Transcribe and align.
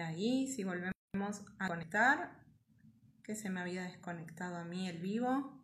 ahí 0.00 0.46
si 0.46 0.64
volvemos 0.64 0.94
a 1.58 1.68
conectar, 1.68 2.40
que 3.22 3.34
se 3.36 3.50
me 3.50 3.60
había 3.60 3.84
desconectado 3.84 4.56
a 4.56 4.64
mí 4.64 4.88
el 4.88 4.98
vivo. 4.98 5.56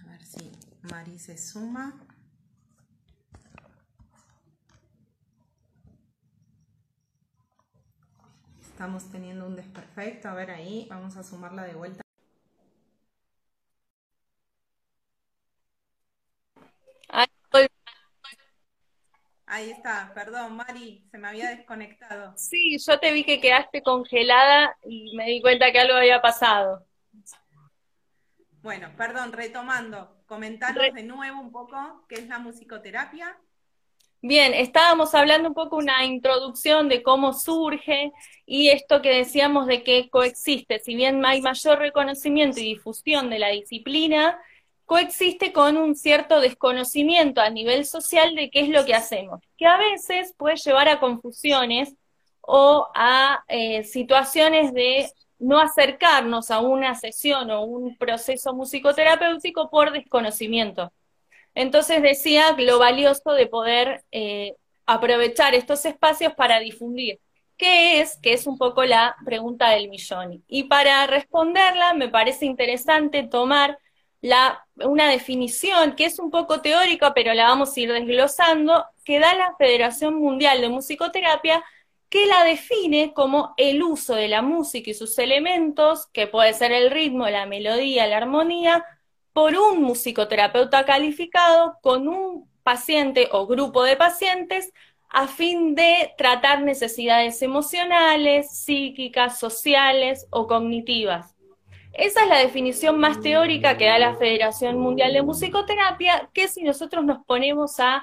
A 0.00 0.06
ver 0.06 0.24
si 0.24 0.50
Mari 0.82 1.18
se 1.18 1.36
suma. 1.36 2.11
Estamos 8.82 9.12
teniendo 9.12 9.46
un 9.46 9.54
desperfecto. 9.54 10.28
A 10.28 10.34
ver 10.34 10.50
ahí, 10.50 10.88
vamos 10.90 11.16
a 11.16 11.22
sumarla 11.22 11.62
de 11.62 11.74
vuelta. 11.74 12.02
Ahí 19.46 19.70
está, 19.70 20.10
perdón, 20.12 20.56
Mari, 20.56 21.06
se 21.12 21.18
me 21.18 21.28
había 21.28 21.50
desconectado. 21.50 22.36
Sí, 22.36 22.76
yo 22.84 22.98
te 22.98 23.12
vi 23.12 23.22
que 23.22 23.40
quedaste 23.40 23.84
congelada 23.84 24.76
y 24.82 25.14
me 25.16 25.26
di 25.26 25.40
cuenta 25.40 25.70
que 25.70 25.78
algo 25.78 25.94
había 25.94 26.20
pasado. 26.20 26.84
Bueno, 28.62 28.90
perdón, 28.96 29.32
retomando, 29.32 30.24
comentaros 30.26 30.92
de 30.92 31.04
nuevo 31.04 31.40
un 31.40 31.52
poco 31.52 32.04
qué 32.08 32.16
es 32.16 32.26
la 32.26 32.40
musicoterapia. 32.40 33.38
Bien, 34.24 34.54
estábamos 34.54 35.16
hablando 35.16 35.48
un 35.48 35.54
poco 35.54 35.76
una 35.76 36.04
introducción 36.04 36.88
de 36.88 37.02
cómo 37.02 37.32
surge 37.32 38.12
y 38.46 38.68
esto 38.68 39.02
que 39.02 39.10
decíamos 39.10 39.66
de 39.66 39.82
que 39.82 40.10
coexiste, 40.10 40.78
si 40.78 40.94
bien 40.94 41.24
hay 41.26 41.40
mayor 41.42 41.80
reconocimiento 41.80 42.60
y 42.60 42.74
difusión 42.74 43.30
de 43.30 43.40
la 43.40 43.48
disciplina, 43.48 44.38
coexiste 44.84 45.52
con 45.52 45.76
un 45.76 45.96
cierto 45.96 46.40
desconocimiento 46.40 47.40
a 47.40 47.50
nivel 47.50 47.84
social 47.84 48.36
de 48.36 48.48
qué 48.50 48.60
es 48.60 48.68
lo 48.68 48.84
que 48.84 48.94
hacemos, 48.94 49.40
que 49.58 49.66
a 49.66 49.76
veces 49.76 50.34
puede 50.38 50.54
llevar 50.54 50.88
a 50.88 51.00
confusiones 51.00 51.92
o 52.42 52.88
a 52.94 53.42
eh, 53.48 53.82
situaciones 53.82 54.72
de 54.72 55.10
no 55.40 55.58
acercarnos 55.58 56.52
a 56.52 56.60
una 56.60 56.94
sesión 56.94 57.50
o 57.50 57.64
un 57.64 57.96
proceso 57.96 58.54
musicoterapéutico 58.54 59.68
por 59.68 59.90
desconocimiento. 59.90 60.92
Entonces 61.54 62.02
decía 62.02 62.54
lo 62.58 62.78
valioso 62.78 63.32
de 63.32 63.46
poder 63.46 64.04
eh, 64.10 64.56
aprovechar 64.86 65.54
estos 65.54 65.84
espacios 65.84 66.34
para 66.34 66.60
difundir. 66.60 67.20
¿Qué 67.56 68.00
es? 68.00 68.18
Que 68.18 68.32
es 68.32 68.46
un 68.46 68.58
poco 68.58 68.84
la 68.84 69.14
pregunta 69.24 69.70
del 69.70 69.88
millón. 69.88 70.42
Y 70.48 70.64
para 70.64 71.06
responderla 71.06 71.94
me 71.94 72.08
parece 72.08 72.46
interesante 72.46 73.22
tomar 73.22 73.78
la, 74.20 74.66
una 74.76 75.08
definición 75.08 75.94
que 75.94 76.06
es 76.06 76.18
un 76.18 76.30
poco 76.30 76.60
teórica, 76.62 77.12
pero 77.14 77.34
la 77.34 77.44
vamos 77.44 77.76
a 77.76 77.80
ir 77.80 77.92
desglosando, 77.92 78.84
que 79.04 79.18
da 79.18 79.34
la 79.34 79.54
Federación 79.58 80.14
Mundial 80.14 80.60
de 80.60 80.68
Musicoterapia, 80.68 81.62
que 82.08 82.26
la 82.26 82.44
define 82.44 83.12
como 83.14 83.54
el 83.56 83.82
uso 83.82 84.14
de 84.14 84.28
la 84.28 84.42
música 84.42 84.90
y 84.90 84.94
sus 84.94 85.18
elementos, 85.18 86.06
que 86.12 86.26
puede 86.26 86.52
ser 86.54 86.72
el 86.72 86.90
ritmo, 86.90 87.28
la 87.28 87.46
melodía, 87.46 88.06
la 88.06 88.18
armonía, 88.18 88.84
por 89.32 89.54
un 89.54 89.82
musicoterapeuta 89.82 90.84
calificado 90.84 91.78
con 91.82 92.08
un 92.08 92.50
paciente 92.62 93.28
o 93.32 93.46
grupo 93.46 93.82
de 93.84 93.96
pacientes 93.96 94.72
a 95.08 95.26
fin 95.26 95.74
de 95.74 96.12
tratar 96.16 96.62
necesidades 96.62 97.42
emocionales, 97.42 98.50
psíquicas, 98.50 99.38
sociales 99.38 100.26
o 100.30 100.46
cognitivas. 100.46 101.34
Esa 101.92 102.22
es 102.22 102.28
la 102.28 102.38
definición 102.38 102.98
más 102.98 103.20
teórica 103.20 103.76
que 103.76 103.84
da 103.84 103.98
la 103.98 104.14
Federación 104.14 104.78
Mundial 104.78 105.12
de 105.12 105.22
Musicoterapia, 105.22 106.30
que 106.32 106.48
si 106.48 106.62
nosotros 106.62 107.04
nos 107.04 107.22
ponemos 107.26 107.78
a 107.78 108.02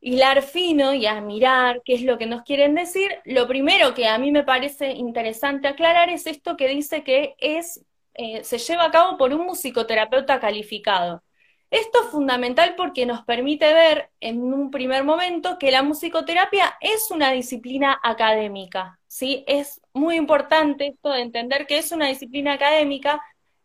hilar 0.00 0.42
fino 0.42 0.92
y 0.92 1.06
a 1.06 1.20
mirar 1.20 1.82
qué 1.84 1.94
es 1.94 2.02
lo 2.02 2.18
que 2.18 2.26
nos 2.26 2.42
quieren 2.42 2.74
decir, 2.74 3.10
lo 3.24 3.46
primero 3.46 3.94
que 3.94 4.08
a 4.08 4.18
mí 4.18 4.32
me 4.32 4.42
parece 4.42 4.90
interesante 4.90 5.68
aclarar 5.68 6.10
es 6.10 6.26
esto 6.26 6.56
que 6.56 6.68
dice 6.68 7.04
que 7.04 7.36
es, 7.38 7.84
eh, 8.16 8.44
se 8.44 8.58
lleva 8.58 8.84
a 8.84 8.90
cabo 8.90 9.16
por 9.18 9.32
un 9.34 9.46
musicoterapeuta 9.46 10.40
calificado. 10.40 11.22
Esto 11.70 12.04
es 12.04 12.10
fundamental 12.10 12.74
porque 12.76 13.06
nos 13.06 13.24
permite 13.24 13.72
ver 13.74 14.10
en 14.20 14.40
un 14.42 14.70
primer 14.70 15.04
momento 15.04 15.58
que 15.58 15.72
la 15.72 15.82
musicoterapia 15.82 16.76
es 16.80 17.10
una 17.10 17.32
disciplina 17.32 17.98
académica, 18.02 18.98
¿sí? 19.08 19.44
Es 19.48 19.80
muy 19.92 20.16
importante 20.16 20.86
esto 20.88 21.10
de 21.10 21.22
entender 21.22 21.66
que 21.66 21.78
es 21.78 21.90
una 21.92 22.06
disciplina 22.06 22.52
académica 22.52 23.20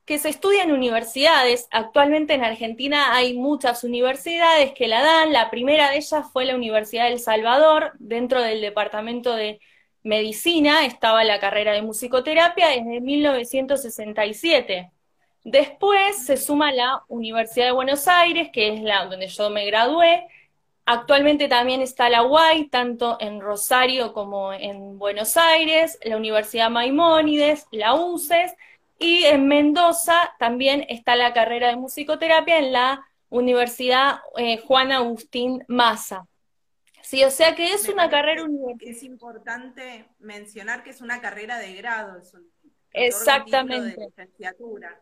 que 0.06 0.18
se 0.18 0.30
estudia 0.30 0.64
en 0.64 0.72
universidades. 0.72 1.68
Actualmente 1.72 2.34
en 2.34 2.44
Argentina 2.44 3.16
hay 3.16 3.38
muchas 3.38 3.84
universidades 3.84 4.74
que 4.74 4.88
la 4.88 5.02
dan. 5.02 5.32
La 5.32 5.50
primera 5.52 5.92
de 5.92 5.98
ellas 5.98 6.26
fue 6.34 6.46
la 6.46 6.56
Universidad 6.56 7.08
del 7.10 7.20
Salvador, 7.20 7.94
dentro 8.00 8.42
del 8.42 8.62
Departamento 8.62 9.36
de 9.36 9.62
Medicina 10.04 10.86
estaba 10.86 11.24
la 11.24 11.40
carrera 11.40 11.74
de 11.74 11.82
musicoterapia 11.82 12.70
desde 12.70 13.02
1967. 13.02 14.92
Después 15.44 16.26
se 16.26 16.38
suma 16.38 16.72
la 16.72 17.04
Universidad 17.08 17.68
de 17.68 17.72
Buenos 17.72 18.08
Aires, 18.08 18.50
que 18.52 18.74
es 18.74 18.82
la 18.82 19.06
donde 19.06 19.28
yo 19.28 19.50
me 19.50 19.66
gradué. 19.66 20.28
Actualmente 20.86 21.48
también 21.48 21.82
está 21.82 22.10
la 22.10 22.24
UAI, 22.24 22.68
tanto 22.70 23.18
en 23.20 23.42
Rosario 23.42 24.14
como 24.14 24.54
en 24.54 24.98
Buenos 25.00 25.38
Aires, 25.38 26.00
la 26.04 26.18
Universidad 26.18 26.70
Maimónides, 26.70 27.68
la 27.72 27.94
UCES, 27.94 28.54
y 29.00 29.24
en 29.26 29.48
Mendoza 29.48 30.34
también 30.38 30.86
está 30.90 31.16
la 31.16 31.34
carrera 31.34 31.70
de 31.70 31.76
musicoterapia 31.76 32.58
en 32.60 32.72
la 32.72 33.06
Universidad 33.30 34.20
eh, 34.38 34.58
Juan 34.58 34.92
Agustín 34.92 35.64
Maza. 35.68 36.28
Sí, 37.12 37.26
o 37.26 37.30
sea 37.30 37.56
que 37.56 37.74
es 37.74 37.90
una 37.90 38.10
carrera 38.10 38.46
universitaria. 38.46 38.96
Es 38.96 39.04
importante 39.04 40.06
mencionar 40.20 40.82
que 40.82 40.92
es 40.92 41.02
una 41.02 41.20
carrera 41.20 41.60
de 41.60 41.74
grado, 41.74 42.18
es 42.18 42.34
un 42.34 42.50
Exactamente. 42.94 44.00
De 44.00 44.06
licenciatura. 44.06 45.02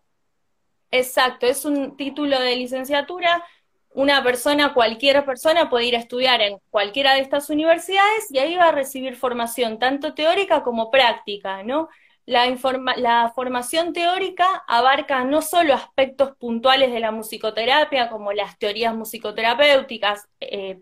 Exacto, 0.90 1.46
es 1.46 1.66
un 1.66 1.96
título 1.98 2.40
de 2.40 2.56
licenciatura. 2.56 3.46
Una 3.92 4.24
persona, 4.24 4.74
cualquier 4.74 5.24
persona 5.24 5.70
puede 5.70 5.86
ir 5.86 5.96
a 5.96 6.00
estudiar 6.00 6.42
en 6.42 6.58
cualquiera 6.72 7.14
de 7.14 7.20
estas 7.20 7.52
universidades 7.52 8.32
y 8.32 8.40
ahí 8.40 8.56
va 8.56 8.70
a 8.70 8.72
recibir 8.72 9.16
formación 9.16 9.78
tanto 9.78 10.16
teórica 10.16 10.64
como 10.64 10.90
práctica, 10.90 11.62
¿no? 11.62 11.90
La, 12.26 12.48
la 12.98 13.32
formación 13.36 13.94
teórica 13.94 14.64
abarca 14.68 15.24
no 15.26 15.44
solo 15.44 15.76
aspectos 15.76 16.36
puntuales 16.38 16.92
de 16.92 17.02
la 17.02 17.12
musicoterapia, 17.12 18.10
como 18.10 18.34
las 18.34 18.58
teorías 18.58 18.96
musicoterapéuticas, 18.96 20.28
eh, 20.40 20.80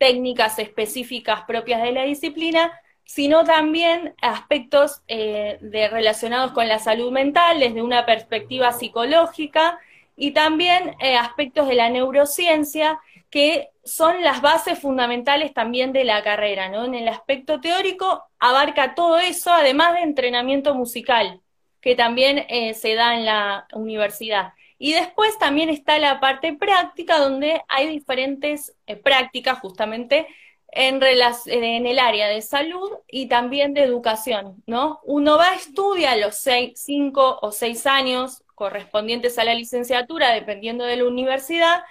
técnicas 0.00 0.58
específicas 0.58 1.42
propias 1.42 1.82
de 1.82 1.92
la 1.92 2.04
disciplina, 2.04 2.72
sino 3.04 3.44
también 3.44 4.14
aspectos 4.22 5.02
eh, 5.08 5.58
relacionados 5.60 6.52
con 6.52 6.66
la 6.68 6.78
salud 6.78 7.12
mental 7.12 7.60
desde 7.60 7.82
una 7.82 8.06
perspectiva 8.06 8.72
psicológica 8.72 9.78
y 10.16 10.30
también 10.30 10.96
eh, 11.00 11.18
aspectos 11.18 11.68
de 11.68 11.74
la 11.74 11.90
neurociencia 11.90 12.98
que 13.28 13.68
son 13.84 14.22
las 14.22 14.40
bases 14.40 14.78
fundamentales 14.78 15.52
también 15.52 15.92
de 15.92 16.04
la 16.04 16.22
carrera, 16.22 16.70
¿no? 16.70 16.86
En 16.86 16.94
el 16.94 17.06
aspecto 17.06 17.60
teórico 17.60 18.24
abarca 18.38 18.94
todo 18.94 19.18
eso, 19.18 19.52
además 19.52 19.92
de 19.92 20.00
entrenamiento 20.00 20.74
musical, 20.74 21.40
que 21.82 21.94
también 21.94 22.46
eh, 22.48 22.72
se 22.72 22.94
da 22.94 23.16
en 23.16 23.26
la 23.26 23.66
universidad. 23.74 24.54
Y 24.82 24.94
después 24.94 25.38
también 25.38 25.68
está 25.68 25.98
la 25.98 26.20
parte 26.20 26.54
práctica, 26.54 27.18
donde 27.18 27.60
hay 27.68 27.86
diferentes 27.86 28.74
prácticas 29.04 29.58
justamente 29.58 30.26
en, 30.68 31.02
en 31.02 31.86
el 31.86 31.98
área 31.98 32.28
de 32.28 32.40
salud 32.40 32.90
y 33.06 33.26
también 33.26 33.74
de 33.74 33.82
educación, 33.82 34.62
¿no? 34.66 35.00
Uno 35.04 35.36
va 35.36 35.50
a 35.50 35.54
estudiar 35.56 36.16
los 36.16 36.36
seis, 36.36 36.80
cinco 36.80 37.38
o 37.42 37.52
seis 37.52 37.86
años 37.86 38.42
correspondientes 38.54 39.38
a 39.38 39.44
la 39.44 39.52
licenciatura, 39.52 40.32
dependiendo 40.32 40.86
de 40.86 40.96
la 40.96 41.04
universidad, 41.04 41.82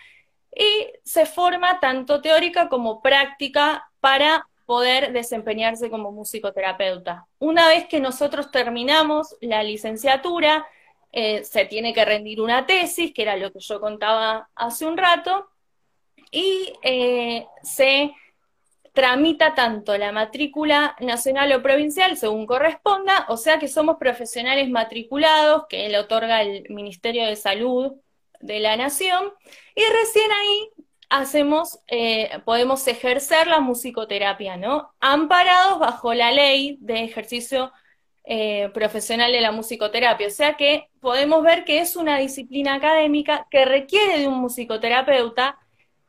y 0.55 0.87
se 1.03 1.27
forma 1.27 1.79
tanto 1.79 2.21
teórica 2.21 2.69
como 2.69 3.03
práctica 3.03 3.87
para 3.99 4.47
poder 4.65 5.13
desempeñarse 5.13 5.91
como 5.91 6.11
musicoterapeuta. 6.11 7.27
Una 7.37 7.67
vez 7.67 7.85
que 7.85 7.99
nosotros 7.99 8.49
terminamos 8.49 9.35
la 9.41 9.61
licenciatura, 9.61 10.65
eh, 11.11 11.43
se 11.43 11.65
tiene 11.65 11.93
que 11.93 12.05
rendir 12.05 12.41
una 12.41 12.65
tesis, 12.65 13.13
que 13.13 13.23
era 13.23 13.35
lo 13.35 13.51
que 13.51 13.59
yo 13.59 13.79
contaba 13.79 14.49
hace 14.55 14.85
un 14.85 14.97
rato, 14.97 15.49
y 16.31 16.73
eh, 16.83 17.47
se 17.63 18.13
tramita 18.93 19.55
tanto 19.55 19.97
la 19.97 20.11
matrícula 20.11 20.95
nacional 20.99 21.51
o 21.53 21.61
provincial 21.61 22.17
según 22.17 22.45
corresponda, 22.45 23.25
o 23.29 23.37
sea 23.37 23.59
que 23.59 23.67
somos 23.67 23.97
profesionales 23.97 24.69
matriculados 24.69 25.65
que 25.69 25.89
le 25.89 25.97
otorga 25.99 26.41
el 26.41 26.65
Ministerio 26.69 27.25
de 27.25 27.35
Salud 27.35 27.93
de 28.39 28.59
la 28.59 28.77
Nación, 28.77 29.33
y 29.75 29.83
recién 29.83 30.31
ahí 30.31 30.85
hacemos, 31.09 31.79
eh, 31.87 32.29
podemos 32.45 32.87
ejercer 32.87 33.47
la 33.47 33.59
musicoterapia, 33.59 34.57
¿no? 34.57 34.93
Amparados 34.99 35.79
bajo 35.79 36.13
la 36.13 36.31
ley 36.31 36.77
de 36.81 37.03
ejercicio 37.03 37.71
eh, 38.31 38.69
profesional 38.75 39.31
de 39.31 39.41
la 39.41 39.51
musicoterapia. 39.51 40.27
O 40.27 40.29
sea 40.29 40.53
que 40.53 40.87
podemos 41.01 41.41
ver 41.41 41.65
que 41.65 41.79
es 41.79 41.95
una 41.95 42.19
disciplina 42.19 42.75
académica 42.75 43.47
que 43.49 43.65
requiere 43.65 44.19
de 44.19 44.27
un 44.27 44.39
musicoterapeuta 44.39 45.57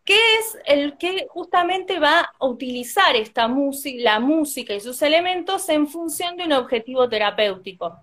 que 0.04 0.18
es 0.38 0.58
el 0.66 0.98
que 0.98 1.28
justamente 1.30 1.98
va 1.98 2.30
a 2.38 2.46
utilizar 2.46 3.16
esta 3.16 3.48
música, 3.48 4.02
la 4.02 4.20
música 4.20 4.74
y 4.74 4.80
sus 4.80 5.00
elementos 5.00 5.66
en 5.70 5.86
función 5.86 6.36
de 6.36 6.44
un 6.44 6.52
objetivo 6.52 7.08
terapéutico. 7.08 7.98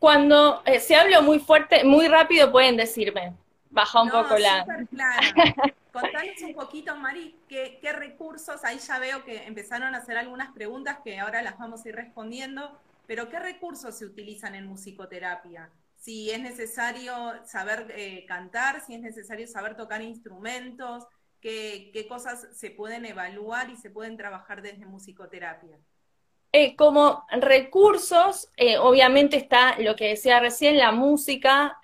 Cuando 0.00 0.62
eh, 0.64 0.80
se 0.80 0.96
habla 0.96 1.20
muy 1.20 1.38
fuerte, 1.38 1.84
muy 1.84 2.08
rápido, 2.08 2.50
pueden 2.50 2.76
decirme, 2.76 3.34
baja 3.70 4.02
un 4.02 4.10
poco 4.10 4.36
la... 4.36 4.66
Contanos 5.92 6.42
un 6.42 6.54
poquito, 6.54 6.96
Mari, 6.96 7.36
¿qué, 7.48 7.78
qué, 7.80 7.92
recursos, 7.92 8.64
ahí 8.64 8.78
ya 8.78 8.98
veo 8.98 9.24
que 9.24 9.44
empezaron 9.44 9.94
a 9.94 9.98
hacer 9.98 10.18
algunas 10.18 10.50
preguntas 10.52 10.98
que 11.04 11.20
ahora 11.20 11.40
las 11.42 11.56
vamos 11.56 11.84
a 11.84 11.88
ir 11.88 11.94
respondiendo, 11.94 12.78
pero 13.06 13.28
¿qué 13.28 13.38
recursos 13.38 13.96
se 13.96 14.04
utilizan 14.04 14.54
en 14.54 14.66
musicoterapia? 14.66 15.70
Si 15.96 16.30
es 16.30 16.40
necesario 16.40 17.12
saber 17.44 17.92
eh, 17.96 18.24
cantar, 18.26 18.80
si 18.80 18.94
es 18.94 19.00
necesario 19.00 19.46
saber 19.46 19.76
tocar 19.76 20.02
instrumentos, 20.02 21.04
qué, 21.40 22.06
cosas 22.08 22.48
se 22.52 22.70
pueden 22.70 23.04
evaluar 23.04 23.70
y 23.70 23.76
se 23.76 23.90
pueden 23.90 24.16
trabajar 24.16 24.62
desde 24.62 24.86
musicoterapia. 24.86 25.78
Eh, 26.52 26.74
como 26.76 27.24
recursos, 27.40 28.50
eh, 28.56 28.78
obviamente 28.78 29.36
está 29.36 29.78
lo 29.78 29.94
que 29.94 30.08
decía 30.08 30.40
recién, 30.40 30.78
la 30.78 30.92
música, 30.92 31.80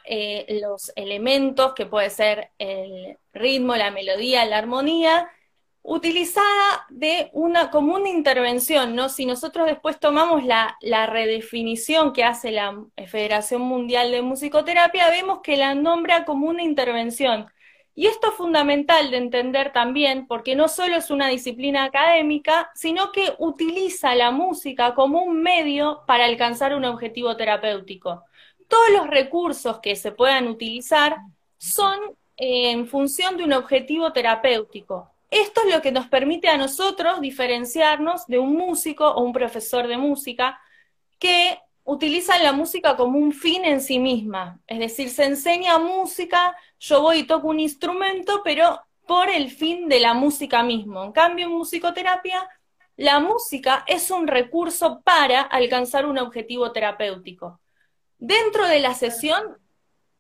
los 0.49 0.93
elementos, 0.97 1.75
que 1.75 1.87
puede 1.87 2.11
ser 2.11 2.51
el 2.59 3.19
ritmo, 3.33 3.77
la 3.77 3.91
melodía, 3.91 4.45
la 4.45 4.59
armonía, 4.59 5.29
utilizada 5.83 6.87
de 6.91 7.31
una, 7.33 7.71
como 7.71 7.95
una 7.95 8.09
intervención, 8.09 8.95
¿no? 8.95 9.09
Si 9.09 9.27
nosotros 9.27 9.67
después 9.67 9.99
tomamos 9.99 10.45
la, 10.45 10.77
la 10.81 11.07
redefinición 11.07 12.13
que 12.13 12.25
hace 12.25 12.53
la 12.53 12.85
Federación 13.09 13.63
Mundial 13.63 14.11
de 14.13 14.23
Musicoterapia, 14.23 15.11
vemos 15.11 15.41
que 15.43 15.57
la 15.57 15.75
nombra 15.75 16.25
como 16.25 16.49
una 16.49 16.63
intervención 16.63 17.47
y 17.95 18.07
esto 18.07 18.29
es 18.29 18.35
fundamental 18.35 19.11
de 19.11 19.19
entender 19.19 19.73
también 19.73 20.27
porque 20.27 20.57
no 20.57 20.69
solo 20.69 20.97
es 20.97 21.11
una 21.11 21.29
disciplina 21.29 21.85
académica, 21.85 22.71
sino 22.75 23.13
que 23.13 23.35
utiliza 23.39 24.15
la 24.15 24.31
música 24.31 24.95
como 24.95 25.23
un 25.23 25.43
medio 25.43 26.03
para 26.07 26.25
alcanzar 26.25 26.75
un 26.75 26.87
objetivo 26.87 27.37
terapéutico. 27.37 28.25
Todos 28.67 28.91
los 28.93 29.07
recursos 29.09 29.81
que 29.81 29.95
se 29.97 30.13
puedan 30.13 30.49
utilizar 30.49 31.19
son 31.59 31.99
eh, 32.39 32.71
en 32.71 32.87
función 32.89 33.37
de 33.37 33.45
un 33.45 33.53
objetivo 33.53 34.11
terapéutico. 34.13 35.12
Esto 35.33 35.63
es 35.67 35.75
lo 35.75 35.81
que 35.81 35.93
nos 35.93 36.09
permite 36.09 36.49
a 36.49 36.59
nosotros 36.59 37.23
diferenciarnos 37.23 38.27
de 38.27 38.39
un 38.39 38.55
músico 38.55 39.09
o 39.09 39.23
un 39.23 39.33
profesor 39.33 39.89
de 39.89 39.97
música 39.97 40.61
que 41.19 41.59
utilizan 41.85 42.43
la 42.43 42.53
música 42.53 42.97
como 42.97 43.19
un 43.19 43.33
fin 43.33 43.65
en 43.65 43.81
sí 43.81 43.99
misma. 43.99 44.61
Es 44.67 44.79
decir, 44.79 45.09
se 45.09 45.25
enseña 45.25 45.79
música, 45.79 46.55
yo 46.79 47.01
voy 47.01 47.21
y 47.21 47.27
toco 47.27 47.49
un 47.49 47.61
instrumento, 47.61 48.43
pero 48.45 48.79
por 49.07 49.31
el 49.31 49.51
fin 49.51 49.89
de 49.89 50.01
la 50.01 50.13
música 50.13 50.63
mismo. 50.63 51.03
En 51.03 51.13
cambio, 51.13 51.47
en 51.47 51.53
musicoterapia, 51.53 52.47
la 52.97 53.19
música 53.19 53.85
es 53.87 54.11
un 54.11 54.27
recurso 54.27 55.01
para 55.01 55.41
alcanzar 55.41 56.05
un 56.05 56.19
objetivo 56.19 56.73
terapéutico. 56.73 57.59
Dentro 58.19 58.67
de 58.67 58.81
la 58.81 58.93
sesión, 58.93 59.57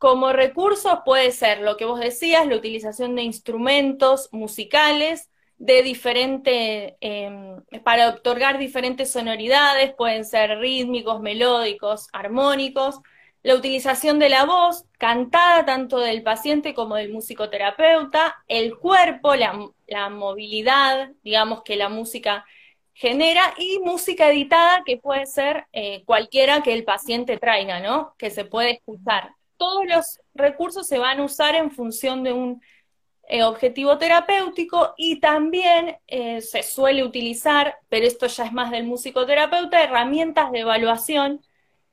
como 0.02 0.32
recursos 0.32 0.98
puede 1.04 1.30
ser 1.30 1.60
lo 1.60 1.76
que 1.76 1.84
vos 1.84 2.00
decías, 2.00 2.44
la 2.48 2.56
utilización 2.56 3.14
de 3.14 3.22
instrumentos 3.22 4.28
musicales, 4.32 5.30
de 5.58 5.84
diferente, 5.84 6.96
em, 7.00 7.62
para 7.84 8.08
otorgar 8.08 8.58
diferentes 8.58 9.12
sonoridades, 9.12 9.94
pueden 9.94 10.24
ser 10.24 10.58
rítmicos, 10.58 11.20
melódicos, 11.20 12.08
armónicos, 12.12 12.98
la 13.44 13.54
utilización 13.54 14.18
de 14.18 14.28
la 14.28 14.44
voz, 14.44 14.86
cantada 14.98 15.64
tanto 15.64 16.00
del 16.00 16.24
paciente 16.24 16.74
como 16.74 16.96
del 16.96 17.12
musicoterapeuta, 17.12 18.42
el 18.48 18.76
cuerpo, 18.76 19.36
la, 19.36 20.08
movilidad, 20.10 21.12
digamos, 21.22 21.62
que 21.62 21.76
la 21.76 21.88
música 21.88 22.44
genera, 22.92 23.54
y 23.56 23.78
música 23.78 24.28
editada, 24.32 24.82
que 24.84 24.96
puede 24.96 25.26
ser 25.26 25.66
eh, 25.72 26.02
cualquiera 26.06 26.62
que 26.64 26.72
el 26.74 26.82
paciente 26.84 27.38
traiga, 27.38 27.78
¿no? 27.78 28.16
Que 28.18 28.30
se 28.30 28.44
puede 28.44 28.72
escuchar. 28.72 29.32
Todos 29.62 29.86
los 29.86 30.20
recursos 30.34 30.88
se 30.88 30.98
van 30.98 31.20
a 31.20 31.22
usar 31.22 31.54
en 31.54 31.70
función 31.70 32.24
de 32.24 32.32
un 32.32 32.60
eh, 33.28 33.44
objetivo 33.44 33.96
terapéutico 33.96 34.92
y 34.96 35.20
también 35.20 35.98
eh, 36.08 36.40
se 36.40 36.64
suele 36.64 37.04
utilizar, 37.04 37.76
pero 37.88 38.04
esto 38.04 38.26
ya 38.26 38.46
es 38.46 38.52
más 38.52 38.72
del 38.72 38.82
musicoterapeuta, 38.82 39.80
herramientas 39.80 40.50
de 40.50 40.58
evaluación 40.58 41.42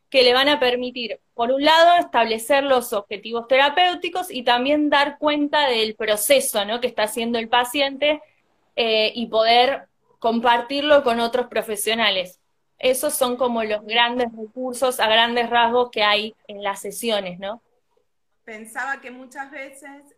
que 0.10 0.24
le 0.24 0.33
van 0.33 0.50
a 0.50 0.60
permitir, 0.60 1.19
por 1.36 1.51
un 1.51 1.63
lado, 1.63 1.98
establecer 2.00 2.63
los 2.63 2.92
objetivos 2.92 3.48
terapéuticos 3.48 4.31
y 4.31 4.42
también 4.42 4.89
dar 4.89 5.19
cuenta 5.19 5.68
del 5.68 5.94
proceso 5.94 6.65
¿no? 6.65 6.81
que 6.81 6.88
está 6.88 7.04
haciendo 7.04 7.38
el 7.38 7.50
paciente 7.50 8.19
eh, 8.75 9.12
y 9.13 9.27
poder 9.27 9.89
compartirlo 10.18 11.04
con 11.04 11.19
otros 11.19 11.45
profesionales. 11.45 12.39
Esos 12.79 13.13
son 13.13 13.35
como 13.35 13.63
los 13.63 13.85
grandes 13.85 14.31
recursos 14.31 14.99
a 14.99 15.07
grandes 15.07 15.49
rasgos 15.49 15.91
que 15.91 16.01
hay 16.01 16.35
en 16.47 16.63
las 16.63 16.81
sesiones, 16.81 17.37
¿no? 17.37 17.61
Pensaba 18.45 19.01
que 19.01 19.11
muchas 19.11 19.51
veces 19.51 20.15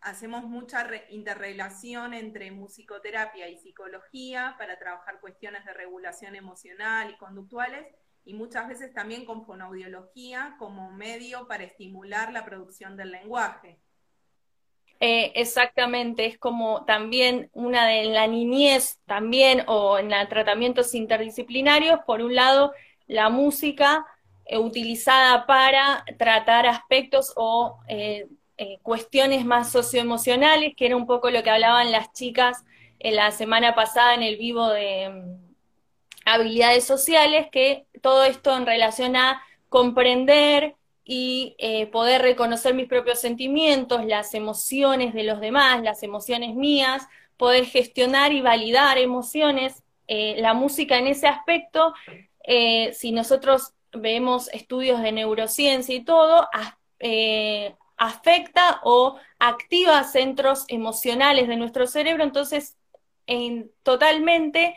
hacemos 0.00 0.44
mucha 0.44 0.86
interrelación 1.10 2.14
entre 2.14 2.50
musicoterapia 2.50 3.48
y 3.48 3.56
psicología 3.56 4.54
para 4.58 4.78
trabajar 4.78 5.20
cuestiones 5.20 5.64
de 5.64 5.72
regulación 5.72 6.34
emocional 6.36 7.10
y 7.10 7.16
conductuales 7.16 7.86
y 8.24 8.34
muchas 8.34 8.68
veces 8.68 8.92
también 8.92 9.24
con 9.24 9.44
fonoaudiología 9.44 10.56
como 10.58 10.92
medio 10.92 11.48
para 11.48 11.64
estimular 11.64 12.32
la 12.32 12.44
producción 12.44 12.96
del 12.96 13.10
lenguaje. 13.10 13.80
Eh, 15.02 15.32
exactamente, 15.34 16.26
es 16.26 16.38
como 16.38 16.84
también 16.84 17.48
una 17.54 17.86
de 17.86 18.04
la 18.04 18.26
niñez 18.26 19.00
también 19.06 19.64
o 19.66 19.98
en 19.98 20.10
tratamientos 20.28 20.94
interdisciplinarios, 20.94 22.00
por 22.06 22.20
un 22.20 22.34
lado 22.34 22.72
la 23.06 23.30
música 23.30 24.04
eh, 24.44 24.58
utilizada 24.58 25.46
para 25.46 26.04
tratar 26.18 26.66
aspectos 26.66 27.32
o 27.36 27.78
eh, 27.88 28.26
cuestiones 28.82 29.46
más 29.46 29.72
socioemocionales, 29.72 30.74
que 30.76 30.84
era 30.84 30.96
un 30.96 31.06
poco 31.06 31.30
lo 31.30 31.42
que 31.42 31.48
hablaban 31.48 31.90
las 31.92 32.12
chicas 32.12 32.62
en 32.98 33.16
la 33.16 33.30
semana 33.30 33.74
pasada 33.74 34.14
en 34.14 34.22
el 34.22 34.36
vivo 34.36 34.68
de 34.68 35.08
mm, 35.08 35.54
habilidades 36.26 36.84
sociales, 36.84 37.48
que 37.50 37.86
todo 38.02 38.24
esto 38.24 38.54
en 38.54 38.66
relación 38.66 39.16
a 39.16 39.42
comprender 39.70 40.76
y 41.04 41.56
eh, 41.58 41.86
poder 41.86 42.22
reconocer 42.22 42.74
mis 42.74 42.86
propios 42.86 43.20
sentimientos, 43.20 44.04
las 44.04 44.34
emociones 44.34 45.14
de 45.14 45.24
los 45.24 45.40
demás, 45.40 45.82
las 45.82 46.02
emociones 46.02 46.54
mías, 46.54 47.06
poder 47.36 47.64
gestionar 47.64 48.32
y 48.32 48.42
validar 48.42 48.98
emociones. 48.98 49.82
Eh, 50.06 50.36
la 50.38 50.54
música 50.54 50.98
en 50.98 51.06
ese 51.06 51.28
aspecto, 51.28 51.94
si 52.92 53.12
nosotros 53.12 53.74
vemos 53.92 54.48
estudios 54.52 55.02
de 55.02 55.12
neurociencia 55.12 55.94
y 55.94 56.04
todo, 56.04 56.48
afecta 58.00 58.80
o 58.82 59.18
activa 59.38 60.02
centros 60.04 60.64
emocionales 60.68 61.48
de 61.48 61.56
nuestro 61.56 61.86
cerebro, 61.86 62.24
entonces 62.24 62.76
en, 63.26 63.70
totalmente 63.82 64.74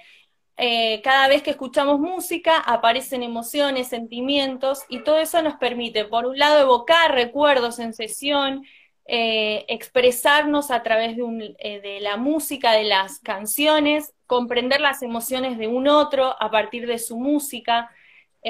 eh, 0.56 1.02
cada 1.04 1.28
vez 1.28 1.42
que 1.42 1.50
escuchamos 1.50 2.00
música 2.00 2.58
aparecen 2.58 3.24
emociones, 3.24 3.88
sentimientos 3.88 4.84
y 4.88 5.00
todo 5.04 5.18
eso 5.18 5.42
nos 5.42 5.56
permite, 5.56 6.06
por 6.06 6.26
un 6.28 6.38
lado, 6.38 6.60
evocar 6.62 7.14
recuerdos 7.14 7.80
en 7.80 7.94
sesión, 7.94 8.64
eh, 9.06 9.66
expresarnos 9.68 10.70
a 10.72 10.84
través 10.84 11.18
de, 11.18 11.56
eh, 11.60 11.82
de, 11.82 12.00
la 12.02 12.18
música, 12.18 12.72
de 12.74 12.84
las 12.84 13.20
canciones, 13.20 14.14
comprender 14.28 14.80
las 14.80 15.02
emociones 15.02 15.58
de 15.58 15.68
un 15.68 15.88
otro 15.88 16.36
a 16.40 16.52
partir 16.52 16.88
de 16.88 17.00
su 17.00 17.18
música, 17.18 17.90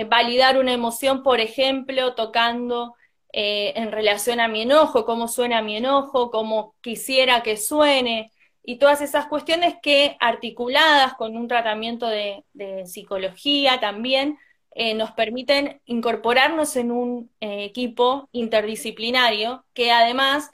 validar 0.09 0.57
una 0.57 0.73
emoción, 0.73 1.21
por 1.21 1.39
ejemplo, 1.39 2.15
tocando 2.15 2.95
en 3.31 3.91
relación 3.91 4.39
a 4.39 4.47
mi 4.47 4.63
enojo, 4.63 5.05
cómo 5.05 5.27
suena 5.27 5.61
mi 5.61 5.77
enojo, 5.77 6.31
cómo 6.31 6.75
quisiera 6.81 7.43
que 7.43 7.57
suene, 7.57 8.31
y 8.63 8.77
todas 8.77 9.01
esas 9.01 9.27
cuestiones 9.27 9.75
que 9.81 10.15
articuladas 10.19 11.15
con 11.15 11.35
un 11.35 11.47
tratamiento 11.47 12.07
de, 12.07 12.43
psicología 12.85 13.79
también 13.79 14.37
eh, 14.75 14.93
nos 14.93 15.11
permiten 15.11 15.81
incorporarnos 15.85 16.75
en 16.75 16.91
un 16.91 17.29
eh, 17.41 17.65
equipo 17.65 18.29
interdisciplinario 18.31 19.65
que 19.73 19.91
además 19.91 20.51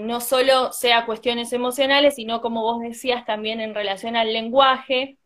no 0.00 0.20
solo 0.20 0.72
sea 0.72 1.06
cuestiones 1.06 1.50
emocionales, 1.54 2.16
sino 2.16 2.42
como 2.42 2.60
vos 2.60 2.82
decías 2.82 3.24
también 3.24 3.62
en 3.62 3.74
relación 3.74 4.14
al 4.14 4.30
lenguaje, 4.30 5.16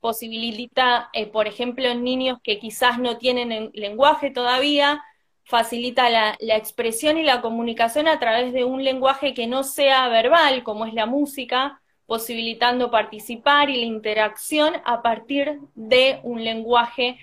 posibilita, 0.00 1.10
por 1.30 1.46
ejemplo, 1.46 1.84
en 1.88 2.02
niños 2.02 2.38
que 2.42 2.58
quizás 2.58 2.98
no 2.98 3.18
tienen 3.18 3.70
lenguaje 3.74 4.30
todavía, 4.30 5.02
facilita 5.44 6.08
la, 6.08 6.36
expresión 6.40 7.18
y 7.18 7.24
la 7.24 7.40
comunicación 7.40 8.08
a 8.08 8.18
través 8.18 8.52
de 8.52 8.64
un 8.64 8.84
lenguaje 8.84 9.34
que 9.34 9.46
no 9.46 9.64
sea 9.64 10.08
verbal, 10.08 10.62
como 10.62 10.86
es 10.86 10.94
la 10.94 11.06
música, 11.06 11.80
posibilitando 12.06 12.90
participar 12.90 13.70
y 13.70 13.76
la 13.76 13.86
interacción 13.86 14.74
a 14.84 15.02
partir 15.02 15.60
de 15.74 16.20
un 16.22 16.44
lenguaje 16.44 17.18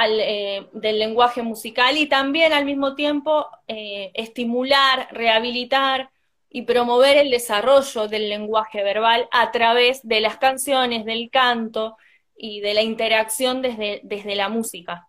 eh, 0.00 0.66
del 0.72 0.98
lenguaje 0.98 1.42
musical 1.42 1.96
y 1.96 2.06
también 2.06 2.52
al 2.52 2.64
mismo 2.64 2.94
tiempo 2.94 3.48
eh, 3.66 4.12
estimular, 4.14 5.08
rehabilitar 5.10 6.10
y 6.50 6.62
promover 6.62 7.16
el 7.16 7.30
desarrollo 7.30 8.06
del 8.08 8.28
lenguaje 8.28 8.82
verbal 8.82 9.28
a 9.32 9.50
través 9.50 10.06
de 10.06 10.20
las 10.20 10.38
canciones, 10.38 11.04
del 11.04 11.30
canto 11.30 11.96
y 12.36 12.60
de 12.60 12.74
la 12.74 12.82
interacción 12.82 13.60
desde, 13.60 14.00
desde 14.04 14.36
la 14.36 14.48
música. 14.48 15.07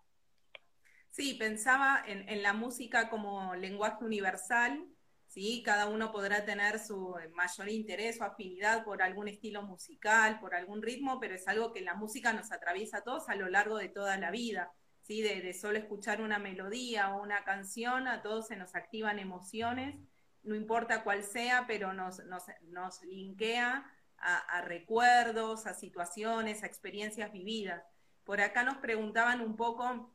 Sí, 1.20 1.34
pensaba 1.34 2.02
en, 2.08 2.42
la 2.42 2.54
música 2.54 3.10
como 3.10 3.54
lenguaje 3.54 4.06
universal, 4.06 4.88
¿sí? 5.28 5.62
Cada 5.66 5.88
uno 5.88 6.14
podrá 6.14 6.46
tener 6.46 6.80
su 6.80 7.14
mayor 7.34 7.68
interés 7.68 8.22
o 8.22 8.24
afinidad 8.24 8.86
por 8.86 9.02
algún 9.02 9.28
estilo 9.28 9.62
musical, 9.64 10.40
por 10.40 10.56
algún 10.56 10.82
ritmo, 10.82 11.20
pero 11.20 11.36
es 11.36 11.46
algo 11.50 11.74
que 11.74 11.82
la 11.82 11.94
música 11.94 12.32
nos 12.32 12.54
atraviesa 12.54 13.00
a 13.00 13.02
todos 13.02 13.28
a 13.28 13.36
lo 13.36 13.50
largo 13.50 13.78
de 13.78 13.90
toda 13.90 14.16
la 14.16 14.32
vida. 14.32 14.72
¿sí? 15.02 15.22
De, 15.22 15.54
solo 15.54 15.78
escuchar 15.78 16.22
una 16.22 16.40
melodía 16.40 17.14
o 17.14 17.22
una 17.22 17.44
canción, 17.44 18.08
a 18.08 18.22
todos 18.22 18.48
se 18.48 18.56
nos 18.56 18.74
activan 18.74 19.20
emociones, 19.20 19.98
no 20.44 20.56
importa 20.56 21.04
cuál 21.04 21.26
sea, 21.26 21.66
pero 21.68 21.92
nos, 21.92 22.22
nos, 22.70 23.04
linkea 23.04 23.92
a, 24.20 24.62
recuerdos, 24.62 25.66
a 25.66 25.74
situaciones, 25.74 26.64
a 26.64 26.68
experiencias 26.68 27.30
vividas. 27.34 27.84
Por 28.24 28.40
acá 28.40 28.64
nos 28.64 28.78
preguntaban 28.78 29.42
un 29.42 29.58
poco 29.58 30.14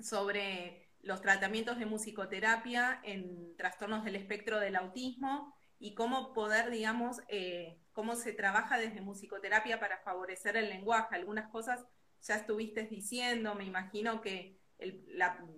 sobre 0.00 0.86
los 1.06 1.22
tratamientos 1.22 1.78
de 1.78 1.86
musicoterapia 1.86 3.00
en 3.04 3.56
trastornos 3.56 4.04
del 4.04 4.16
espectro 4.16 4.58
del 4.58 4.76
autismo 4.76 5.54
y 5.78 5.94
cómo 5.94 6.32
poder, 6.32 6.70
digamos, 6.70 7.20
eh, 7.28 7.78
cómo 7.92 8.16
se 8.16 8.32
trabaja 8.32 8.78
desde 8.78 9.00
musicoterapia 9.00 9.78
para 9.78 9.98
favorecer 9.98 10.56
el 10.56 10.68
lenguaje. 10.68 11.14
Algunas 11.14 11.50
cosas 11.50 11.84
ya 12.22 12.34
estuviste 12.36 12.82
diciendo, 12.84 13.54
me 13.54 13.64
imagino 13.64 14.20
que, 14.20 14.58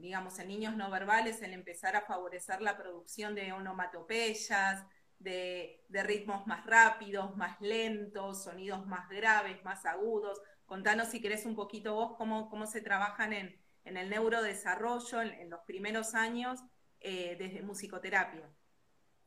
digamos, 0.01 0.39
en 0.39 0.49
niños 0.49 0.77
no 0.77 0.91
verbales, 0.91 1.41
el 1.43 1.53
empezar 1.53 1.97
a 1.97 2.03
favorecer 2.03 2.61
la 2.61 2.77
producción 2.77 3.35
de 3.35 3.53
onomatopeyas, 3.53 4.85
de, 5.19 5.83
de, 5.89 6.03
ritmos 6.05 6.47
más 6.47 6.65
rápidos, 6.65 7.37
más 7.37 7.61
lentos, 7.61 8.45
sonidos 8.45 8.87
más 8.87 9.09
graves, 9.09 9.65
más 9.65 9.85
agudos. 9.87 10.41
Contanos 10.67 11.09
si 11.09 11.21
querés 11.21 11.45
un 11.45 11.57
poquito 11.57 11.95
vos 11.95 12.17
cómo, 12.17 12.49
cómo 12.51 12.67
se 12.67 12.81
trabajan 12.81 13.33
en, 13.33 13.61
en 13.85 13.97
el 13.97 14.11
neurodesarrollo 14.11 15.23
en, 15.23 15.51
los 15.51 15.61
primeros 15.61 16.15
años 16.15 16.61
eh, 17.01 17.37
desde 17.39 17.63
musicoterapia. 17.63 18.49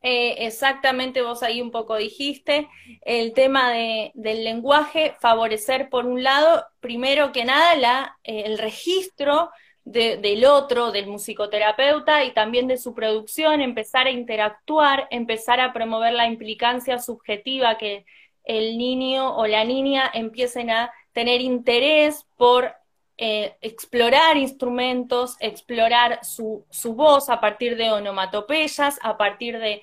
Eh, 0.02 0.46
exactamente, 0.46 1.22
vos 1.22 1.44
ahí 1.44 1.60
un 1.60 1.70
poco 1.70 1.96
dijiste, 1.96 2.68
el 3.02 3.34
tema 3.34 3.70
del 3.70 4.44
lenguaje, 4.44 5.14
favorecer 5.20 5.88
por 5.90 6.06
un 6.06 6.24
lado, 6.24 6.66
primero 6.80 7.30
que 7.30 7.44
nada, 7.44 7.76
la, 7.76 8.18
eh, 8.24 8.42
el 8.46 8.58
registro 8.58 9.50
del 9.84 10.44
otro, 10.44 10.92
del 10.92 11.08
musicoterapeuta 11.08 12.24
y 12.24 12.32
también 12.32 12.68
de 12.68 12.78
su 12.78 12.94
producción, 12.94 13.60
empezar 13.60 14.06
a 14.06 14.10
interactuar, 14.10 15.08
empezar 15.10 15.60
a 15.60 15.72
promover 15.72 16.12
la 16.12 16.26
implicancia 16.26 16.98
subjetiva, 16.98 17.78
que 17.78 18.04
el 18.44 18.78
niño 18.78 19.36
o 19.36 19.46
la 19.46 19.64
niña 19.64 20.10
empiecen 20.12 20.70
a 20.70 20.92
tener 21.12 21.40
interés 21.40 22.26
por 22.36 22.74
eh, 23.24 23.54
explorar 23.60 24.36
instrumentos, 24.36 25.36
explorar 25.38 26.18
su, 26.24 26.66
voz 26.86 27.30
a 27.30 27.40
partir 27.40 27.76
de 27.76 27.92
onomatopeyas, 27.92 28.98
a 29.00 29.16
partir 29.16 29.60
de, 29.60 29.80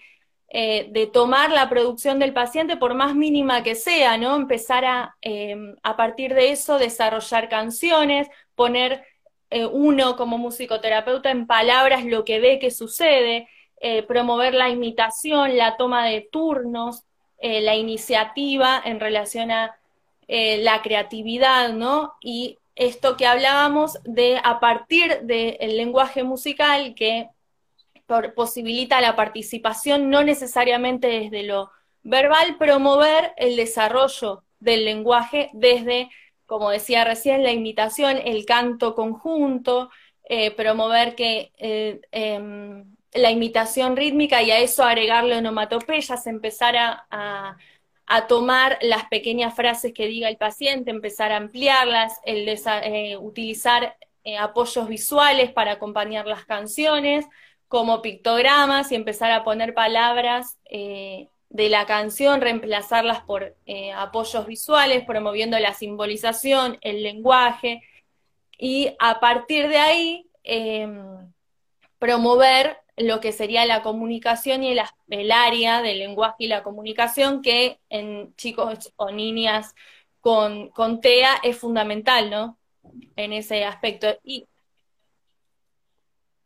eh, 0.50 0.90
de, 0.92 1.08
tomar 1.08 1.50
la 1.50 1.70
producción 1.70 2.20
del 2.20 2.34
paciente, 2.34 2.76
por 2.76 2.96
más 2.96 3.16
mínima 3.16 3.64
que 3.64 3.76
sea, 3.76 4.18
¿no? 4.18 4.36
Empezar 4.36 4.84
a, 4.84 5.16
em, 5.22 5.74
a 5.84 5.96
partir 5.96 6.34
de 6.34 6.52
eso, 6.52 6.80
desarrollar 6.80 7.48
canciones, 7.48 8.28
poner 8.56 9.06
eh, 9.52 9.66
uno 9.66 10.18
como 10.18 10.38
musicoterapeuta 10.38 11.32
en 11.32 11.48
palabras 11.48 12.04
lo 12.04 12.26
que 12.26 12.42
ve 12.42 12.60
que 12.60 12.72
sucede, 12.72 13.48
promover 14.10 14.54
la 14.54 14.68
imitación, 14.68 15.56
la 15.56 15.78
toma 15.78 16.06
de 16.06 16.28
turnos, 16.30 17.06
la 17.42 17.76
iniciativa 17.76 18.82
en 18.84 19.00
relación 19.00 19.52
a 19.52 19.80
la 20.28 20.82
creatividad, 20.82 21.72
¿no? 21.72 22.16
Y 22.22 22.59
esto 22.80 23.18
que 23.18 23.28
hablábamos 23.28 24.00
de 24.06 24.40
a 24.44 24.60
partir 24.60 25.20
del 25.24 25.78
lenguaje 25.78 26.24
musical 26.24 26.96
que 26.96 27.30
posibilita 28.36 29.02
la 29.02 29.16
participación 29.16 30.10
no 30.10 30.24
necesariamente 30.24 31.08
desde 31.08 31.44
lo 31.44 31.72
verbal, 32.04 32.58
promover 32.58 33.34
el 33.38 33.58
desarrollo 33.58 34.44
del 34.60 34.86
lenguaje 34.86 35.50
desde, 35.54 36.10
como 36.46 36.72
decía 36.72 37.04
recién, 37.04 37.44
la 37.44 37.52
imitación, 37.52 38.18
el 38.24 38.46
canto 38.46 38.96
conjunto, 38.96 39.92
eh, 40.24 40.52
promover 40.52 41.16
que 41.16 41.52
eh, 41.58 42.00
em, 42.12 42.96
la 43.14 43.30
imitación 43.30 43.98
rítmica 43.98 44.42
y 44.42 44.52
a 44.52 44.60
eso 44.60 44.84
agregarle 44.84 45.38
onomatopeyas, 45.38 46.26
empezar 46.28 46.78
a 46.78 47.06
a 47.12 47.58
tomar 48.28 48.80
las 48.82 49.06
pequeñas 49.06 49.56
frases 49.56 49.94
que 49.94 50.08
diga 50.08 50.30
el 50.30 50.38
paciente, 50.38 50.90
empezar 50.90 51.32
a 51.32 51.38
ampliarlas, 51.38 52.20
eh, 52.26 53.16
utilizar 53.18 53.96
eh, 54.24 54.38
apoyos 54.38 54.88
visuales 54.88 55.52
para 55.52 55.74
acompañar 55.74 56.26
las 56.26 56.44
canciones, 56.46 57.26
como 57.68 58.02
pictogramas 58.02 58.92
y 58.92 58.96
empezar 58.96 59.32
a 59.32 59.44
poner 59.44 59.76
palabras 59.76 60.58
eh, 60.72 61.30
de 61.50 61.70
la 61.70 61.86
canción, 61.86 62.42
reemplazarlas 62.42 63.22
por 63.22 63.56
apoyos 63.96 64.48
visuales, 64.48 65.06
promoviendo 65.06 65.58
la 65.60 65.76
simbolización, 65.76 66.80
el 66.82 67.04
lenguaje, 67.04 67.84
y 68.58 68.96
a 69.00 69.20
partir 69.20 69.70
de 69.70 69.78
ahí 69.78 70.30
em, 70.44 71.32
promover 72.00 72.78
lo 73.00 73.22
que 73.22 73.32
sería 73.32 73.66
la 73.66 73.82
comunicación 73.82 74.64
y 74.64 74.78
el, 75.08 75.32
área 75.32 75.82
del 75.82 76.00
lenguaje 76.00 76.36
y 76.40 76.48
la 76.48 76.64
comunicación 76.64 77.42
que 77.42 77.80
en 77.90 78.36
chicos 78.36 78.92
o 78.98 79.10
niñas 79.10 79.74
con, 80.20 80.70
con 80.70 81.00
TEA 81.00 81.40
es 81.44 81.58
fundamental, 81.58 82.30
¿no? 82.30 82.58
En 83.16 83.32
ese 83.32 83.64
aspecto. 83.64 84.20
Y, 84.22 84.48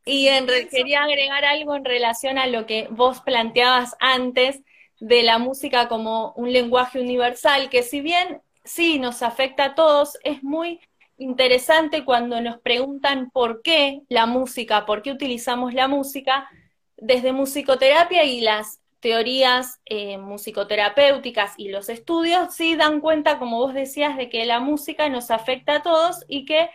y 0.06 0.28
en, 0.28 0.46
quería 0.46 1.04
agregar 1.04 1.44
algo 1.44 1.76
en 1.76 1.86
relación 1.86 2.38
a 2.38 2.46
lo 2.46 2.68
que 2.68 2.88
vos 2.92 3.22
planteabas 3.22 3.96
antes 4.00 4.62
de 5.00 5.24
la 5.24 5.40
música 5.40 5.88
como 5.90 6.34
un 6.34 6.54
lenguaje 6.54 7.00
universal, 7.00 7.70
que 7.72 7.82
si 7.82 8.00
bien 8.00 8.42
sí 8.64 9.00
nos 9.00 9.24
afecta 9.24 9.66
a 9.66 9.76
todos, 9.76 10.20
es 10.24 10.44
muy 10.44 10.80
interesante 11.18 12.06
cuando 12.06 12.42
nos 12.42 12.60
preguntan 12.60 13.30
por 13.32 13.62
qué 13.62 14.02
la 14.10 14.26
música, 14.26 14.86
por 14.86 15.02
qué 15.02 15.12
utilizamos 15.12 15.74
la 15.74 15.88
música, 15.88 16.50
desde 16.98 17.34
musicoterapia 17.34 18.24
y 18.24 18.42
las 18.42 18.80
teorías 19.00 19.82
eh, 19.86 20.18
musicoterapéuticas 20.18 21.56
y 21.58 21.68
los 21.68 21.90
estudios 21.90 22.54
sí 22.56 22.76
dan 22.78 23.02
cuenta, 23.02 23.38
como 23.38 23.58
vos 23.58 23.74
decías, 23.74 24.16
de 24.16 24.30
que 24.30 24.46
la 24.46 24.62
música 24.62 25.10
nos 25.10 25.30
afecta 25.30 25.76
a 25.76 25.82
todos 25.84 26.24
y 26.30 26.46
que 26.46 26.70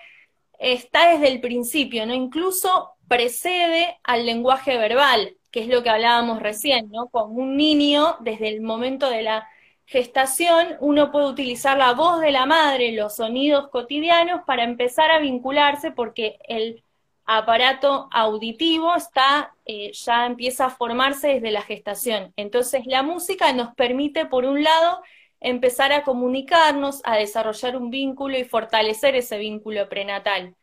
está 0.59 1.11
desde 1.11 1.29
el 1.29 1.41
principio, 1.41 2.05
¿no? 2.05 2.13
Incluso 2.13 2.93
precede 3.09 3.99
al 4.03 4.27
lenguaje 4.27 4.77
verbal, 4.77 5.37
que 5.51 5.61
es 5.61 5.69
lo 5.69 5.83
que 5.83 5.89
hablábamos 5.89 6.41
recién, 6.43 6.91
¿no? 6.91 7.09
Como 7.09 7.33
un 7.35 7.57
niño, 7.57 8.17
desde 8.21 8.49
el 8.49 8.61
momento 8.61 9.09
de 9.09 9.23
la 9.23 9.49
gestación, 9.89 10.77
uno 10.81 11.11
puede 11.11 11.29
utilizar 11.29 11.79
la 11.79 11.95
voz 11.95 12.21
de 12.21 12.31
la 12.31 12.45
madre, 12.45 12.93
los 12.93 13.17
sonidos 13.17 13.69
cotidianos 13.71 14.43
para 14.47 14.65
empezar 14.65 15.11
a 15.11 15.19
vincularse 15.19 15.93
porque 15.93 16.39
el 16.47 16.85
aparato 17.25 18.07
auditivo 18.13 18.95
está, 18.95 19.55
eh, 19.65 19.93
ya 19.95 20.27
empieza 20.27 20.67
a 20.67 20.71
formarse 20.71 21.29
desde 21.29 21.51
la 21.51 21.63
gestación. 21.63 22.35
Entonces 22.37 22.83
la 22.85 23.03
música 23.03 23.51
nos 23.55 23.75
permite, 23.75 24.27
por 24.27 24.45
un 24.45 24.63
lado, 24.63 25.01
empezar 25.41 25.91
a 25.93 26.05
comunicarnos, 26.05 27.01
a 27.05 27.17
desarrollar 27.17 27.75
un 27.75 27.89
vínculo 27.89 28.37
y 28.37 28.45
fortalecer 28.45 29.17
ese 29.17 29.39
vínculo 29.39 29.89
prenatal. 29.89 30.55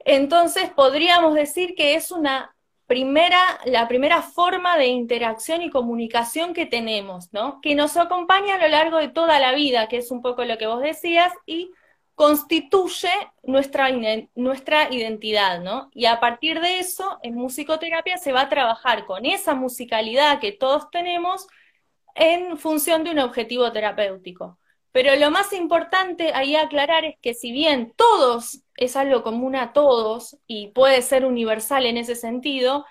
Entonces 0.00 0.68
podríamos 0.68 1.34
decir 1.34 1.74
que 1.74 1.94
es 1.94 2.10
una 2.10 2.53
primera, 2.86 3.38
la 3.64 3.88
primera 3.88 4.22
forma 4.22 4.76
de 4.76 4.86
interacción 4.86 5.62
y 5.62 5.70
comunicación 5.70 6.54
que 6.54 6.66
tenemos, 6.66 7.32
¿no? 7.32 7.60
Que 7.60 7.74
nos 7.74 7.96
acompaña 7.96 8.56
a 8.56 8.58
lo 8.58 8.68
largo 8.68 8.98
de 8.98 9.08
toda 9.08 9.40
la 9.40 9.52
vida, 9.52 9.88
que 9.88 9.98
es 9.98 10.10
un 10.10 10.22
poco 10.22 10.44
lo 10.44 10.58
que 10.58 10.66
vos 10.66 10.82
decías, 10.82 11.32
y 11.46 11.70
constituye 12.14 13.10
nuestra, 13.42 13.88
nuestra 14.34 14.92
identidad, 14.92 15.60
¿no? 15.60 15.90
Y 15.92 16.06
a 16.06 16.20
partir 16.20 16.60
de 16.60 16.78
eso, 16.78 17.18
en 17.22 17.34
musicoterapia 17.34 18.18
se 18.18 18.32
va 18.32 18.42
a 18.42 18.48
trabajar 18.48 19.06
con 19.06 19.26
esa 19.26 19.54
musicalidad 19.54 20.40
que 20.40 20.52
todos 20.52 20.90
tenemos 20.90 21.46
en 22.14 22.56
función 22.58 23.02
de 23.04 23.10
un 23.10 23.18
objetivo 23.18 23.72
terapéutico. 23.72 24.58
Pero 24.94 25.16
lo 25.16 25.32
más 25.32 25.52
importante 25.52 26.32
ahí 26.34 26.54
aclarar 26.54 27.04
es 27.04 27.16
que 27.20 27.34
si 27.34 27.50
bien 27.50 27.92
todos 27.96 28.60
es 28.76 28.94
algo 28.94 29.24
común 29.24 29.56
a 29.56 29.72
todos 29.72 30.38
y 30.46 30.68
puede 30.68 31.02
ser 31.02 31.24
universal 31.24 31.84
en 31.84 31.96
ese 31.96 32.14
sentido, 32.14 32.86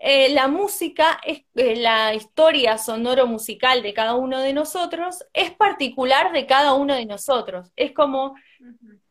eh, 0.00 0.30
la 0.30 0.48
música, 0.48 1.20
es, 1.26 1.42
eh, 1.56 1.76
la 1.76 2.14
historia 2.14 2.78
sonoro-musical 2.78 3.82
de 3.82 3.92
cada 3.92 4.14
uno 4.14 4.40
de 4.40 4.54
nosotros 4.54 5.26
es 5.34 5.50
particular 5.50 6.32
de 6.32 6.46
cada 6.46 6.72
uno 6.72 6.94
de 6.94 7.04
nosotros. 7.04 7.70
Es 7.76 7.92
como 7.92 8.34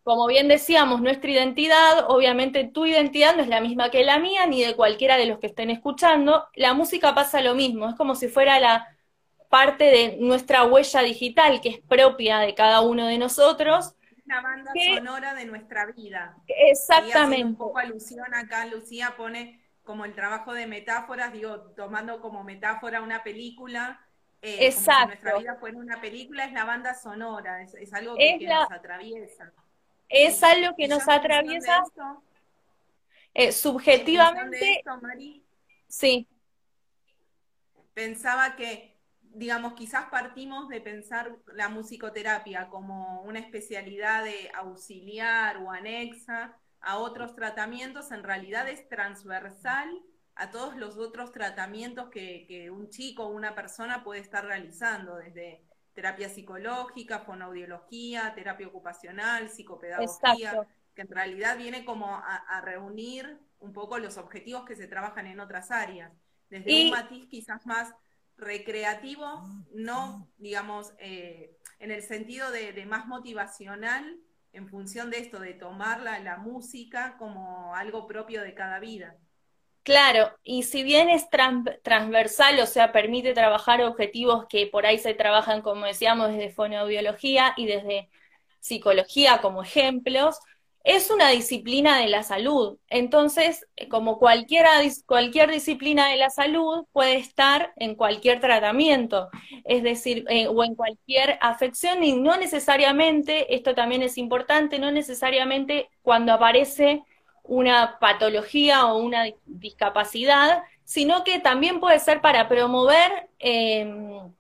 como 0.02 0.28
bien 0.28 0.48
decíamos, 0.48 1.02
nuestra 1.02 1.32
identidad, 1.32 2.06
obviamente 2.10 2.64
tu 2.64 2.86
identidad 2.86 3.36
no 3.36 3.44
es 3.44 3.48
la 3.48 3.62
misma 3.62 3.90
que 3.90 4.04
la 4.04 4.20
mía, 4.20 4.48
ni 4.48 4.64
de 4.64 4.76
cualquiera 4.76 5.18
de 5.18 5.26
los 5.28 5.40
que 5.40 5.48
estén 5.48 5.70
escuchando. 5.72 6.48
La 6.56 6.74
música 6.74 7.14
pasa 7.14 7.42
lo 7.42 7.56
mismo, 7.56 7.90
es 7.90 7.96
como 7.96 8.16
si 8.16 8.28
fuera 8.28 8.60
la 8.60 8.95
parte 9.50 9.86
de 9.86 10.18
nuestra 10.20 10.64
huella 10.64 11.02
digital, 11.02 11.62
que 11.62 11.70
es 11.70 11.80
propia 11.80 12.40
de 12.40 12.54
cada 12.56 12.82
uno 12.82 13.08
de 13.08 13.18
nosotros. 13.18 13.96
La 14.26 14.42
banda 14.42 14.72
sonora 14.96 15.34
de 15.34 15.46
nuestra 15.46 15.86
vida. 15.86 16.36
Exactamente. 16.48 17.46
un 17.46 17.56
poco 17.56 17.78
alusión 17.78 18.34
acá, 18.34 18.66
Lucía 18.66 19.14
pone 19.18 19.62
como 19.84 20.04
el 20.04 20.16
trabajo 20.16 20.54
de 20.54 20.66
metáforas, 20.66 21.32
digo, 21.32 21.60
tomando 21.76 22.20
como 22.20 22.44
metáfora 22.44 23.02
una 23.02 23.24
película, 23.24 24.02
eh, 24.42 24.68
Exacto. 24.68 24.94
Como 24.94 25.08
nuestra 25.08 25.38
vida 25.40 25.56
fuera 25.60 25.78
una 25.78 26.02
película, 26.02 26.46
es 26.46 26.54
la 26.54 26.66
banda 26.66 26.94
sonora, 26.94 27.64
es, 27.64 27.94
algo 27.94 28.16
que, 28.16 28.38
nos 28.46 28.72
atraviesa. 28.72 29.52
Es 30.08 30.44
algo 30.44 30.76
que 30.76 30.88
nos 30.88 31.08
atraviesa 31.08 31.84
eh, 33.34 33.52
subjetivamente. 33.52 34.84
sí. 35.88 36.28
Pensaba 37.94 38.56
que, 38.56 38.95
digamos, 39.36 39.74
quizás 39.74 40.06
partimos 40.10 40.70
de 40.70 40.82
pensar 40.82 41.36
la 41.54 41.70
musicoterapia 41.70 42.70
como 42.70 43.22
una 43.22 43.40
especialidad 43.40 44.24
de 44.24 44.50
auxiliar 44.56 45.58
o 45.58 45.72
anexa 45.72 46.58
a 46.80 46.98
otros 46.98 47.36
tratamientos, 47.36 48.12
en 48.12 48.24
realidad 48.24 48.70
es 48.70 48.88
transversal 48.88 49.90
a 50.36 50.52
todos 50.52 50.76
los 50.76 50.98
otros 50.98 51.32
tratamientos 51.32 52.10
que, 52.10 52.46
que 52.48 52.70
un 52.70 52.90
chico 52.90 53.26
o 53.26 53.30
una 53.30 53.56
persona 53.56 54.04
puede 54.04 54.22
estar 54.22 54.46
realizando, 54.46 55.16
desde 55.18 55.64
terapia 55.94 56.30
psicológica, 56.30 57.20
fonoaudiología, 57.20 58.34
terapia 58.36 58.68
ocupacional, 58.68 59.50
psicopedagogía, 59.50 60.68
que 60.94 61.02
en 61.02 61.08
realidad 61.08 61.58
viene 61.58 61.86
como 61.86 62.08
a, 62.08 62.62
reunir 62.62 63.40
un 63.60 63.74
poco 63.74 63.98
los 63.98 64.18
objetivos 64.18 64.66
que 64.66 64.76
se 64.76 64.88
trabajan 64.88 65.28
en 65.28 65.40
otras 65.40 65.72
áreas, 65.72 66.12
desde 66.50 66.86
un 66.86 66.92
matiz 66.92 67.28
quizás 67.28 67.66
más 67.66 67.94
recreativo, 68.38 69.44
no, 69.74 70.30
digamos, 70.38 70.94
eh, 71.00 71.58
en 71.80 71.92
el 71.92 72.02
sentido 72.02 72.52
de, 72.52 72.86
más 72.86 73.08
motivacional, 73.08 74.20
en 74.54 74.68
función 74.68 75.10
de 75.10 75.20
esto, 75.20 75.40
de 75.40 75.54
tomar 75.54 76.02
la 76.02 76.38
música 76.38 77.18
como 77.18 77.76
algo 77.76 78.08
propio 78.08 78.42
de 78.42 78.54
cada 78.54 78.80
vida. 78.80 79.18
Claro, 79.86 80.32
y 80.44 80.64
si 80.64 80.82
bien 80.82 81.10
es 81.10 81.30
transversal, 81.30 82.60
o 82.60 82.66
sea, 82.66 82.92
permite 82.92 83.36
trabajar 83.36 83.84
objetivos 83.84 84.48
que 84.50 84.66
por 84.66 84.88
ahí 84.88 84.98
se 84.98 85.14
trabajan, 85.14 85.62
como 85.62 85.86
decíamos, 85.86 86.30
desde 86.30 86.50
fonoaudiología 86.50 87.54
y 87.56 87.68
desde 87.68 88.10
psicología 88.60 89.42
como 89.44 89.62
ejemplos, 89.62 90.40
es 90.86 91.10
una 91.10 91.30
disciplina 91.30 91.98
de 92.00 92.08
la 92.08 92.22
salud. 92.22 92.78
Entonces, 92.90 93.66
como 93.90 94.20
cualquiera, 94.20 94.70
cualquier 95.08 95.50
disciplina 95.50 96.10
de 96.10 96.18
la 96.18 96.30
salud 96.30 96.86
puede 96.94 97.16
estar 97.16 97.74
en 97.78 97.96
cualquier 97.96 98.40
tratamiento, 98.40 99.30
es 99.66 99.82
decir, 99.82 100.26
eh, 100.30 100.48
o 100.48 100.64
en 100.64 100.76
cualquier 100.76 101.40
afección, 101.42 102.04
y 102.04 102.14
no 102.14 102.38
necesariamente, 102.38 103.56
esto 103.56 103.74
también 103.74 104.04
es 104.04 104.18
importante, 104.20 104.78
no 104.78 104.92
necesariamente 104.92 105.90
cuando 106.04 106.34
aparece 106.34 107.04
una 107.44 107.98
patología 108.00 108.86
o 108.86 109.00
una 109.00 109.26
discapacidad, 109.46 110.64
sino 110.84 111.24
que 111.24 111.40
también 111.40 111.80
puede 111.80 112.00
ser 112.00 112.22
para 112.22 112.48
promover 112.48 113.30
em, 113.40 114.32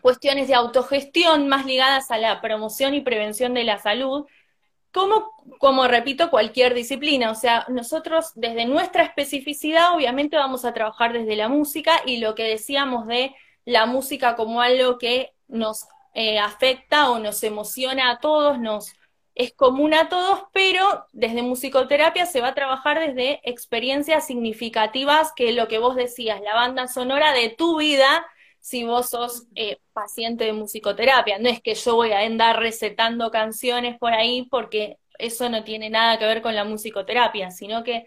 cuestiones 0.00 0.48
de 0.48 0.54
autogestión 0.54 1.46
más 1.48 1.66
ligadas 1.66 2.10
a 2.10 2.16
la 2.16 2.40
promoción 2.40 2.94
y 2.94 3.02
prevención 3.02 3.52
de 3.52 3.64
la 3.64 3.78
salud, 3.78 4.26
como, 4.92 5.32
como 5.58 5.86
repito, 5.86 6.30
cualquier 6.30 6.74
disciplina. 6.74 7.30
O 7.30 7.34
sea, 7.34 7.64
nosotros 7.68 8.32
desde 8.34 8.66
nuestra 8.66 9.04
especificidad 9.04 9.94
obviamente 9.94 10.36
vamos 10.36 10.64
a 10.64 10.72
trabajar 10.72 11.12
desde 11.12 11.36
la 11.36 11.48
música 11.48 12.02
y 12.06 12.18
lo 12.18 12.34
que 12.34 12.44
decíamos 12.44 13.06
de 13.06 13.34
la 13.64 13.86
música 13.86 14.36
como 14.36 14.60
algo 14.60 14.98
que 14.98 15.32
nos 15.48 15.86
eh, 16.14 16.38
afecta 16.38 17.10
o 17.10 17.18
nos 17.18 17.42
emociona 17.42 18.10
a 18.10 18.18
todos, 18.18 18.58
nos 18.58 18.94
es 19.34 19.52
común 19.54 19.94
a 19.94 20.08
todos, 20.08 20.42
pero 20.52 21.06
desde 21.12 21.42
musicoterapia 21.42 22.26
se 22.26 22.40
va 22.40 22.48
a 22.48 22.54
trabajar 22.54 22.98
desde 22.98 23.40
experiencias 23.48 24.26
significativas, 24.26 25.32
que 25.34 25.52
lo 25.52 25.68
que 25.68 25.78
vos 25.78 25.96
decías, 25.96 26.40
la 26.42 26.54
banda 26.54 26.88
sonora 26.88 27.32
de 27.32 27.48
tu 27.48 27.78
vida, 27.78 28.26
si 28.60 28.84
vos 28.84 29.10
sos 29.10 29.46
eh, 29.54 29.78
paciente 29.92 30.44
de 30.44 30.52
musicoterapia. 30.52 31.38
No 31.38 31.48
es 31.48 31.60
que 31.60 31.74
yo 31.74 31.96
voy 31.96 32.12
a 32.12 32.20
andar 32.20 32.60
recetando 32.60 33.30
canciones 33.30 33.98
por 33.98 34.12
ahí, 34.12 34.46
porque 34.50 34.98
eso 35.18 35.48
no 35.48 35.64
tiene 35.64 35.90
nada 35.90 36.18
que 36.18 36.26
ver 36.26 36.42
con 36.42 36.54
la 36.54 36.64
musicoterapia, 36.64 37.50
sino 37.50 37.82
que 37.84 38.06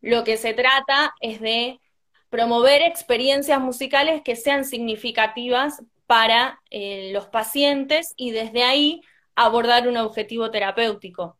lo 0.00 0.24
que 0.24 0.36
se 0.36 0.54
trata 0.54 1.14
es 1.20 1.40
de 1.40 1.80
promover 2.28 2.82
experiencias 2.82 3.60
musicales 3.60 4.22
que 4.22 4.36
sean 4.36 4.64
significativas 4.64 5.82
para 6.06 6.60
eh, 6.70 7.10
los 7.12 7.26
pacientes 7.26 8.12
y 8.16 8.30
desde 8.30 8.64
ahí 8.64 9.00
abordar 9.34 9.88
un 9.88 9.96
objetivo 9.96 10.50
terapéutico. 10.50 11.38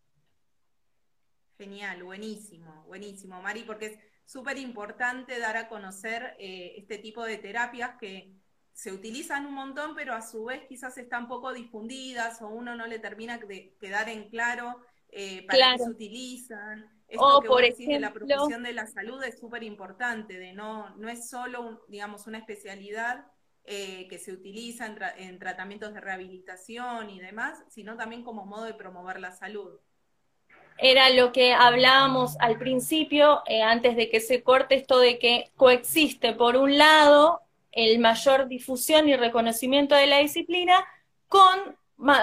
Genial, 1.59 2.03
buenísimo, 2.03 2.85
buenísimo, 2.87 3.40
Mari, 3.40 3.62
porque 3.62 3.87
es 3.87 3.98
súper 4.24 4.59
importante 4.59 5.38
dar 5.38 5.57
a 5.57 5.68
conocer 5.68 6.35
eh, 6.38 6.74
este 6.77 6.98
tipo 6.98 7.24
de 7.24 7.38
terapias 7.38 7.96
que 8.00 8.33
se 8.75 8.93
utilizan 8.93 9.47
un 9.47 9.55
montón, 9.55 9.95
pero 9.95 10.15
a 10.15 10.21
su 10.21 10.45
vez 10.47 10.65
quizás 10.69 10.99
están 10.99 11.29
poco 11.29 11.53
difundidas 11.55 12.43
o 12.43 12.49
uno 12.49 12.75
no 12.75 12.87
le 12.87 12.99
termina 12.99 13.39
de 13.39 13.77
quedar 13.81 14.09
en 14.09 14.29
claro 14.29 14.81
eh, 15.11 15.47
para 15.47 15.73
qué 15.73 15.85
se 15.85 15.91
utilizan. 15.91 16.91
Esto 17.07 17.41
que 17.41 17.49
por 17.49 17.63
decís 17.63 17.87
de 17.87 18.01
la 18.01 18.13
promoción 18.13 18.65
de 18.65 18.73
la 18.73 18.89
salud 18.89 19.23
es 19.23 19.39
súper 19.39 19.63
importante, 19.63 20.39
de 20.39 20.53
no, 20.53 20.95
no 20.97 21.09
es 21.09 21.31
solo, 21.31 21.85
digamos, 21.89 22.27
una 22.27 22.39
especialidad 22.39 23.27
eh, 23.65 24.09
que 24.11 24.19
se 24.19 24.33
utiliza 24.33 24.87
en, 25.17 25.39
tratamientos 25.39 25.95
de 25.95 26.01
rehabilitación 26.01 27.11
y 27.11 27.21
demás, 27.21 27.63
sino 27.69 27.97
también 27.97 28.25
como 28.25 28.45
modo 28.45 28.65
de 28.65 28.75
promover 28.75 29.21
la 29.21 29.31
salud. 29.31 29.79
Era 30.79 31.09
lo 31.11 31.31
que 31.31 31.53
hablábamos 31.53 32.37
al 32.41 32.59
principio, 32.59 33.43
eh, 33.47 33.63
antes 33.63 33.95
de 33.95 34.11
que 34.11 34.19
se 34.19 34.43
corte 34.43 34.75
esto 34.75 34.99
de 34.99 35.21
que 35.21 35.53
coexiste, 35.57 36.33
por 36.33 36.57
un 36.57 36.77
lado, 36.77 37.43
el 37.75 37.99
mayor 37.99 38.49
difusión 38.49 39.09
y 39.09 39.17
reconocimiento 39.17 39.95
de 39.95 40.07
la 40.07 40.19
disciplina 40.19 40.85
con 41.29 41.77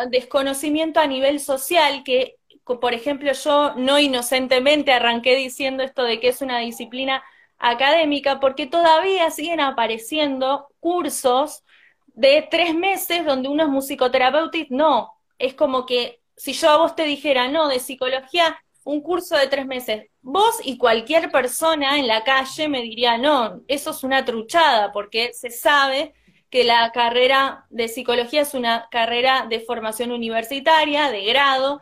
desconocimiento 0.10 1.00
a 1.00 1.08
nivel 1.08 1.40
social, 1.40 2.04
que, 2.04 2.38
por 2.66 2.94
ejemplo, 2.94 3.32
yo 3.34 3.74
no 3.76 4.00
inocentemente 4.00 4.92
arranqué 4.94 5.36
diciendo 5.36 5.84
esto 5.84 6.04
de 6.04 6.20
que 6.20 6.30
es 6.30 6.42
una 6.42 6.60
disciplina 6.60 7.24
académica 7.58 8.40
porque 8.40 8.66
todavía 8.66 9.30
siguen 9.32 9.60
apareciendo 9.60 10.68
cursos 10.80 11.64
de 12.08 12.48
tres 12.50 12.76
meses 12.76 13.26
donde 13.26 13.50
uno 13.50 13.64
es 13.64 13.70
musicoterapeuta 13.70 14.58
no. 14.70 15.14
Es 15.38 15.54
como 15.54 15.86
que 15.86 16.22
si 16.36 16.54
yo 16.54 16.70
a 16.70 16.78
vos 16.78 16.96
te 16.96 17.04
dijera, 17.04 17.48
no, 17.48 17.68
de 17.68 17.80
psicología, 17.80 18.60
un 18.84 19.02
curso 19.02 19.38
de 19.38 19.48
tres 19.48 19.65
meses, 19.65 20.08
vos 20.22 20.60
y 20.63 20.78
cualquier 20.78 21.32
persona 21.32 22.00
en 22.00 22.08
la 22.08 22.24
calle 22.24 22.67
me 22.67 22.82
diría, 22.82 23.17
no, 23.17 23.62
eso 23.67 23.91
es 23.91 24.04
una 24.04 24.26
truchada, 24.26 24.91
porque 24.91 25.34
se 25.34 25.50
sabe 25.50 26.13
que 26.50 26.63
la 26.63 26.91
carrera 26.91 27.65
de 27.70 27.88
psicología 27.88 28.41
es 28.41 28.54
una 28.54 28.88
carrera 28.91 29.46
de 29.50 29.62
formación 29.62 30.12
universitaria, 30.12 31.10
de 31.12 31.24
grado. 31.26 31.82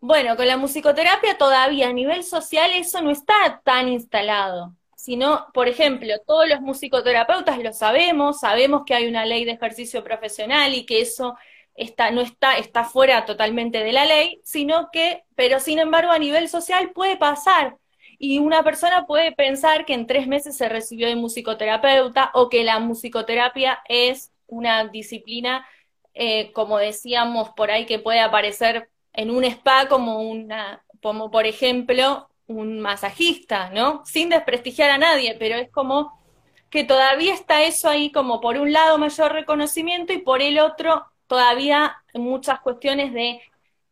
Bueno, 0.00 0.36
con 0.36 0.46
la 0.46 0.56
musicoterapia 0.56 1.38
todavía 1.38 1.88
a 1.88 1.92
nivel 1.92 2.24
social 2.24 2.70
eso 2.74 3.02
no 3.02 3.10
está 3.10 3.60
tan 3.64 3.88
instalado 3.88 4.74
sino, 5.00 5.46
por 5.54 5.66
ejemplo, 5.66 6.12
todos 6.26 6.46
los 6.46 6.60
musicoterapeutas 6.60 7.58
lo 7.58 7.72
sabemos, 7.72 8.40
sabemos 8.40 8.82
que 8.84 8.92
hay 8.92 9.08
una 9.08 9.24
ley 9.24 9.46
de 9.46 9.52
ejercicio 9.52 10.04
profesional 10.04 10.74
y 10.74 10.84
que 10.84 11.00
eso 11.00 11.36
está, 11.74 12.10
no 12.10 12.20
está, 12.20 12.58
está 12.58 12.84
fuera 12.84 13.24
totalmente 13.24 13.82
de 13.82 13.92
la 13.92 14.04
ley, 14.04 14.40
sino 14.44 14.90
que, 14.92 15.24
pero 15.34 15.60
sin 15.60 15.78
embargo, 15.78 16.12
a 16.12 16.18
nivel 16.18 16.48
social 16.48 16.90
puede 16.92 17.16
pasar. 17.16 17.76
Y 18.18 18.38
una 18.38 18.62
persona 18.62 19.06
puede 19.06 19.32
pensar 19.32 19.86
que 19.86 19.94
en 19.94 20.06
tres 20.06 20.26
meses 20.26 20.56
se 20.56 20.68
recibió 20.68 21.08
de 21.08 21.16
musicoterapeuta 21.16 22.30
o 22.34 22.50
que 22.50 22.64
la 22.64 22.78
musicoterapia 22.78 23.80
es 23.88 24.30
una 24.46 24.84
disciplina, 24.88 25.66
eh, 26.12 26.52
como 26.52 26.78
decíamos 26.78 27.50
por 27.50 27.70
ahí, 27.70 27.86
que 27.86 27.98
puede 27.98 28.20
aparecer 28.20 28.90
en 29.12 29.30
un 29.30 29.44
spa 29.44 29.88
como 29.88 30.20
una, 30.20 30.84
como 31.02 31.30
por 31.30 31.46
ejemplo 31.46 32.28
un 32.46 32.80
masajista, 32.80 33.70
¿no? 33.70 34.02
Sin 34.04 34.28
desprestigiar 34.28 34.90
a 34.90 34.98
nadie, 34.98 35.36
pero 35.38 35.56
es 35.56 35.70
como 35.70 36.20
que 36.68 36.84
todavía 36.84 37.34
está 37.34 37.62
eso 37.62 37.88
ahí 37.88 38.12
como 38.12 38.40
por 38.40 38.56
un 38.58 38.72
lado 38.72 38.98
mayor 38.98 39.32
reconocimiento 39.32 40.12
y 40.12 40.18
por 40.18 40.42
el 40.42 40.58
otro 40.58 41.09
todavía 41.30 42.02
muchas 42.12 42.58
cuestiones 42.58 43.12
de 43.12 43.40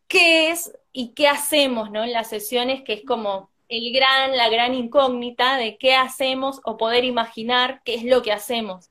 qué 0.08 0.50
es 0.50 0.76
y 0.92 1.14
qué 1.14 1.28
hacemos, 1.28 1.88
¿no? 1.92 2.02
En 2.02 2.12
las 2.12 2.28
sesiones, 2.28 2.82
que 2.82 2.94
es 2.94 3.04
como 3.04 3.48
el 3.68 3.92
gran, 3.92 4.36
la 4.36 4.48
gran 4.48 4.74
incógnita 4.74 5.56
de 5.56 5.78
qué 5.78 5.94
hacemos 5.94 6.60
o 6.64 6.76
poder 6.76 7.04
imaginar 7.04 7.80
qué 7.84 7.94
es 7.94 8.02
lo 8.02 8.22
que 8.22 8.32
hacemos. 8.32 8.90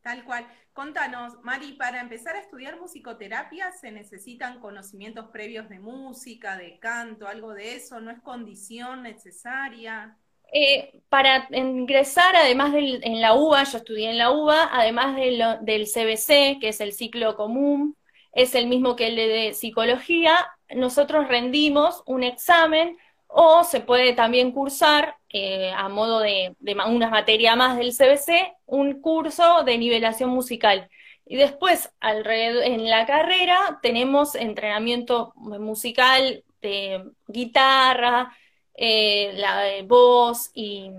Tal 0.00 0.24
cual. 0.24 0.46
Contanos, 0.72 1.42
Mari, 1.42 1.72
para 1.72 2.00
empezar 2.00 2.36
a 2.36 2.40
estudiar 2.40 2.78
musicoterapia 2.78 3.72
se 3.72 3.90
necesitan 3.90 4.60
conocimientos 4.60 5.30
previos 5.32 5.68
de 5.68 5.80
música, 5.80 6.56
de 6.56 6.78
canto, 6.78 7.26
algo 7.26 7.52
de 7.52 7.74
eso, 7.74 7.98
¿no 8.00 8.12
es 8.12 8.20
condición 8.20 9.02
necesaria? 9.02 10.16
Eh, 10.52 11.00
para 11.08 11.48
ingresar, 11.52 12.34
además 12.36 12.74
en 12.74 13.20
la 13.20 13.34
UBA, 13.34 13.64
yo 13.64 13.78
estudié 13.78 14.10
en 14.10 14.18
la 14.18 14.30
UBA, 14.30 14.70
además 14.72 15.16
del 15.16 15.86
CBC, 15.86 16.58
que 16.60 16.68
es 16.68 16.80
el 16.80 16.92
ciclo 16.92 17.36
común, 17.36 17.96
es 18.32 18.54
el 18.54 18.66
mismo 18.66 18.96
que 18.96 19.08
el 19.08 19.16
de 19.16 19.54
psicología, 19.54 20.34
nosotros 20.74 21.28
rendimos 21.28 22.02
un 22.06 22.22
examen 22.22 22.98
o 23.28 23.64
se 23.64 23.80
puede 23.80 24.12
también 24.12 24.52
cursar 24.52 25.16
eh, 25.30 25.72
a 25.74 25.88
modo 25.88 26.20
de, 26.20 26.56
una 26.86 27.10
materia 27.10 27.56
más 27.56 27.76
del 27.76 27.92
CBC, 27.92 28.54
un 28.66 29.00
curso 29.00 29.62
de 29.64 29.78
nivelación 29.78 30.30
musical. 30.30 30.88
Y 31.24 31.36
después, 31.36 31.90
en 32.00 32.88
la 32.88 33.04
carrera, 33.04 33.78
tenemos 33.82 34.34
entrenamiento 34.34 35.32
musical 35.36 36.44
de 36.62 37.04
guitarra, 37.26 38.36
eh, 38.76 39.32
la 39.34 39.62
voz 39.84 40.50
y 40.54 40.90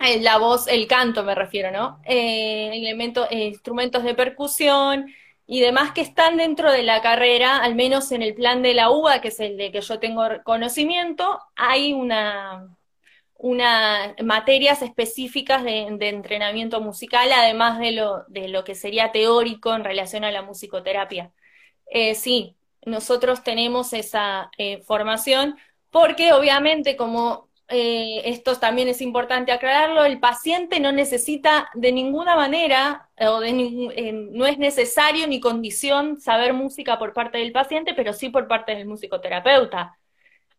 eh, 0.00 0.20
la 0.20 0.38
voz, 0.38 0.68
el 0.68 0.86
canto 0.86 1.24
me 1.24 1.34
refiero, 1.34 1.70
¿no? 1.70 2.00
elementos, 2.04 3.26
instrumentos 3.30 4.04
de 4.04 4.14
percusión, 4.14 5.06
y 5.46 5.60
demás 5.60 5.92
que 5.92 6.00
están 6.00 6.36
dentro 6.36 6.72
de 6.72 6.82
la 6.82 7.00
carrera, 7.02 7.58
al 7.58 7.74
menos 7.76 8.10
en 8.12 8.22
el 8.22 8.34
plan 8.34 8.62
de 8.62 8.74
la 8.74 8.90
UBA, 8.90 9.20
que 9.20 9.28
es 9.28 9.40
el 9.40 9.56
de 9.56 9.70
que 9.70 9.80
yo 9.80 10.00
tengo 10.00 10.24
conocimiento, 10.44 11.40
hay 11.54 11.92
una, 11.92 12.76
una 13.38 14.14
materias 14.24 14.82
específicas 14.82 15.62
de, 15.62 15.86
entrenamiento 16.00 16.80
musical, 16.80 17.30
además 17.32 17.78
de 17.78 17.92
lo, 17.92 18.24
de 18.28 18.48
lo 18.48 18.64
que 18.64 18.74
sería 18.74 19.12
teórico 19.12 19.74
en 19.74 19.84
relación 19.84 20.24
a 20.24 20.32
la 20.32 20.42
musicoterapia. 20.42 21.32
Eh, 21.86 22.16
sí, 22.16 22.56
nosotros 22.84 23.44
tenemos 23.44 23.92
esa 23.92 24.50
eh, 24.58 24.82
formación 24.82 25.56
porque 25.96 26.34
obviamente 26.34 26.94
como 26.94 27.48
eh, 27.68 28.20
esto 28.26 28.54
también 28.56 28.86
es 28.88 29.00
importante 29.00 29.50
aclararlo, 29.50 30.04
el 30.04 30.20
paciente 30.20 30.78
no 30.78 30.92
necesita 30.92 31.70
de 31.72 31.90
ninguna 31.90 32.36
manera, 32.36 33.08
o 33.18 33.40
de 33.40 33.48
eh, 33.96 34.12
no 34.12 34.46
es 34.46 34.58
necesario 34.58 35.26
ni 35.26 35.40
condición 35.40 36.20
saber 36.20 36.52
música 36.52 36.98
por 36.98 37.14
parte 37.14 37.38
del 37.38 37.50
paciente, 37.50 37.94
pero 37.94 38.12
sí 38.12 38.28
por 38.28 38.46
parte 38.46 38.74
del 38.74 38.86
musicoterapeuta. 38.86 39.96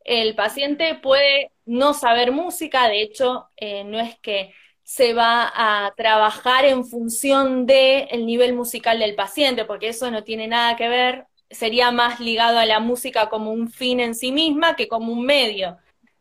El 0.04 0.34
paciente 0.34 0.96
puede 0.96 1.52
no 1.66 1.94
saber 1.94 2.32
música, 2.32 2.88
de 2.90 3.04
hecho, 3.04 3.48
eh, 3.58 3.84
no 3.84 4.00
es 4.00 4.18
que 4.20 4.56
se 4.82 5.14
va 5.14 5.52
a 5.54 5.94
trabajar 5.96 6.66
en 6.66 6.84
función 6.84 7.68
del 7.68 8.08
el 8.10 8.26
nivel 8.26 8.56
musical 8.56 8.98
del 8.98 9.14
paciente, 9.14 9.66
porque 9.66 9.90
eso 9.90 10.10
no 10.10 10.24
tiene 10.24 10.48
nada 10.48 10.76
que 10.76 10.90
ver, 10.90 11.28
sería 11.50 11.92
más 11.92 12.20
ligado 12.20 12.60
a 12.60 12.66
la 12.66 12.80
música 12.80 13.30
como 13.30 13.52
un 13.52 13.70
fin 13.70 14.00
en 14.00 14.16
sí 14.16 14.32
misma 14.32 14.76
que 14.76 14.88
como 14.88 15.14
un 15.14 15.26
medio 15.26 15.78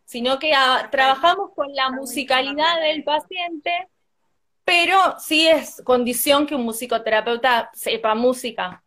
sino 0.06 0.38
que 0.38 0.52
trabajamos 0.90 1.50
con 1.54 1.74
la 1.74 1.90
musicalidad 1.90 2.80
del 2.80 3.02
paciente, 3.04 3.88
pero 4.64 4.96
sí 5.18 5.46
es 5.48 5.82
condición 5.84 6.46
que 6.46 6.54
un 6.54 6.62
musicoterapeuta 6.62 7.70
sepa 7.74 8.14
música. 8.14 8.82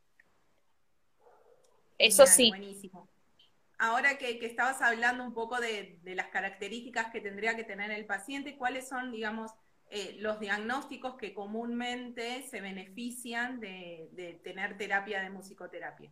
Eso 1.97 2.25
sí. 2.25 2.49
Buenísimo. 2.49 3.08
Ahora 3.78 4.17
que, 4.17 4.39
estabas 4.45 4.82
hablando 4.82 5.23
un 5.23 5.34
poco 5.34 5.60
de, 5.60 5.99
las 6.04 6.28
características 6.28 7.12
que 7.12 7.21
tendría 7.21 7.56
que 7.56 7.65
tener 7.65 7.91
el 7.91 8.06
paciente, 8.06 8.58
¿cuáles 8.58 8.88
son, 8.88 9.12
digamos, 9.12 9.52
eh, 9.89 10.15
los 10.19 10.39
diagnósticos 10.39 11.15
que 11.15 11.34
comúnmente 11.34 12.43
se 12.43 12.62
benefician 12.62 13.60
de 13.60 14.39
tener 14.43 14.78
terapia 14.78 15.21
de 15.21 15.30
musicoterapia? 15.30 16.12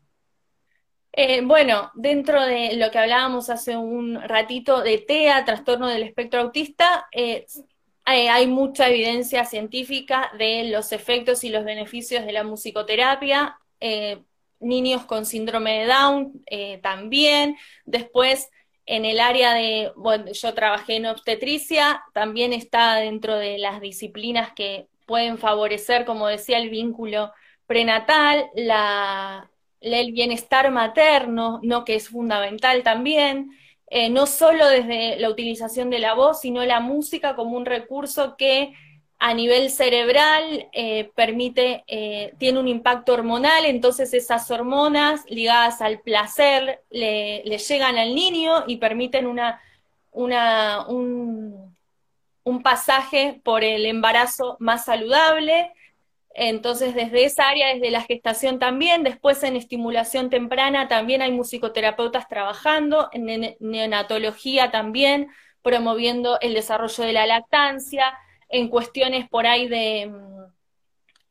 Eh, 1.19 1.41
bueno, 1.41 1.91
dentro 1.95 2.45
de 2.45 2.75
lo 2.75 2.91
que 2.91 2.99
hablábamos 2.99 3.49
hace 3.49 3.75
un 3.75 4.21
ratito 4.21 4.81
de 4.81 4.99
TEA, 4.99 5.45
trastorno 5.45 5.87
del 5.87 6.03
espectro 6.03 6.41
autista, 6.41 7.07
eh, 7.11 7.47
hay, 8.05 8.45
mucha 8.45 8.87
evidencia 8.87 9.43
científica 9.43 10.31
de 10.37 10.65
los 10.65 10.91
efectos 10.91 11.43
y 11.43 11.49
los 11.49 11.65
beneficios 11.65 12.23
de 12.23 12.33
la 12.33 12.43
musicoterapia. 12.43 13.57
Eh, 13.79 14.21
niños 14.59 15.05
con 15.05 15.25
síndrome 15.25 15.79
de 15.79 15.85
Down 15.87 16.43
también. 16.83 17.57
Después, 17.85 18.49
en 18.85 19.03
el 19.05 19.19
área 19.19 19.55
de, 19.55 19.91
bueno, 19.95 20.31
yo 20.31 20.53
trabajé 20.53 20.97
en 20.97 21.07
obstetricia, 21.07 22.03
también 22.13 22.53
está 22.53 22.95
dentro 22.95 23.37
de 23.37 23.57
las 23.57 23.81
disciplinas 23.81 24.53
que 24.53 24.87
pueden 25.07 25.39
favorecer, 25.39 26.05
como 26.05 26.27
decía, 26.27 26.59
el 26.59 26.69
vínculo 26.69 27.31
prenatal, 27.65 28.49
la 28.55 29.49
el 29.81 30.11
bienestar 30.11 30.71
materno, 30.71 31.59
¿no? 31.63 31.85
que 31.85 31.95
es 31.95 32.09
fundamental 32.09 32.83
también, 32.83 33.51
eh, 33.89 34.09
no 34.09 34.25
solo 34.25 34.67
desde 34.67 35.17
la 35.17 35.29
utilización 35.29 35.89
de 35.89 35.99
la 35.99 36.13
voz, 36.13 36.41
sino 36.41 36.63
la 36.65 36.79
música 36.79 37.35
como 37.35 37.55
un 37.55 37.65
recurso 37.65 38.35
que 38.37 38.73
a 39.19 39.33
nivel 39.33 39.71
cerebral 39.71 40.67
eh, 40.73 41.09
permite, 41.15 41.83
eh, 41.87 42.33
tiene 42.37 42.59
un 42.59 42.67
impacto 42.67 43.13
hormonal, 43.13 43.65
entonces 43.65 44.13
esas 44.13 44.51
hormonas 44.51 45.23
ligadas 45.27 45.81
al 45.81 46.01
placer 46.01 46.81
le, 46.91 47.41
llegan 47.43 47.97
al 47.97 48.13
niño 48.13 48.65
y 48.67 48.77
permiten 48.77 49.25
una, 49.25 49.59
una, 50.11 50.85
un, 50.87 51.75
un 52.43 52.61
pasaje 52.61 53.41
por 53.43 53.63
el 53.63 53.85
embarazo 53.85 54.57
más 54.59 54.85
saludable. 54.85 55.71
Entonces, 56.39 56.93
desde 56.93 57.25
esa 57.25 57.49
área, 57.49 57.73
desde 57.73 57.89
la 57.89 58.03
gestación 58.03 58.59
también, 58.59 59.01
después 59.01 59.41
en 59.41 59.55
estimulación 59.55 60.29
temprana 60.29 60.87
también 60.87 61.23
hay 61.23 61.31
musicoterapeutas 61.31 62.27
trabajando, 62.27 63.09
en 63.11 63.55
neonatología 63.59 64.69
también, 64.69 65.29
promoviendo 65.63 66.39
el 66.39 66.53
desarrollo 66.53 67.03
de 67.03 67.13
la 67.13 67.25
lactancia, 67.25 68.13
en 68.49 68.69
cuestiones 68.69 69.27
por 69.27 69.47
ahí 69.47 69.67
de, 69.67 70.11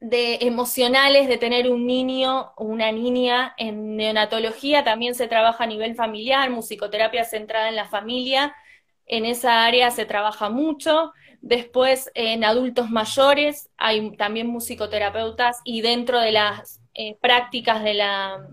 de 0.00 0.38
emocionales, 0.40 1.28
de 1.28 1.38
tener 1.38 1.70
un 1.70 1.86
niño 1.86 2.52
o 2.56 2.64
una 2.64 2.90
niña 2.90 3.54
en 3.58 3.96
neonatología, 3.96 4.82
también 4.82 5.14
se 5.14 5.28
trabaja 5.28 5.62
a 5.62 5.68
nivel 5.68 5.94
familiar, 5.94 6.50
musicoterapia 6.50 7.24
centrada 7.24 7.68
en 7.68 7.76
la 7.76 7.86
familia, 7.86 8.56
en 9.06 9.24
esa 9.24 9.64
área 9.64 9.92
se 9.92 10.04
trabaja 10.04 10.50
mucho. 10.50 11.12
Después, 11.46 12.10
en 12.14 12.42
adultos 12.42 12.90
mayores, 12.90 13.70
hay 13.76 14.16
también 14.16 14.48
musicoterapeutas 14.48 15.60
y 15.62 15.80
dentro 15.80 16.18
de 16.18 16.32
las 16.32 16.80
eh, 16.92 17.16
prácticas 17.20 17.84
de 17.84 17.94
la, 17.94 18.48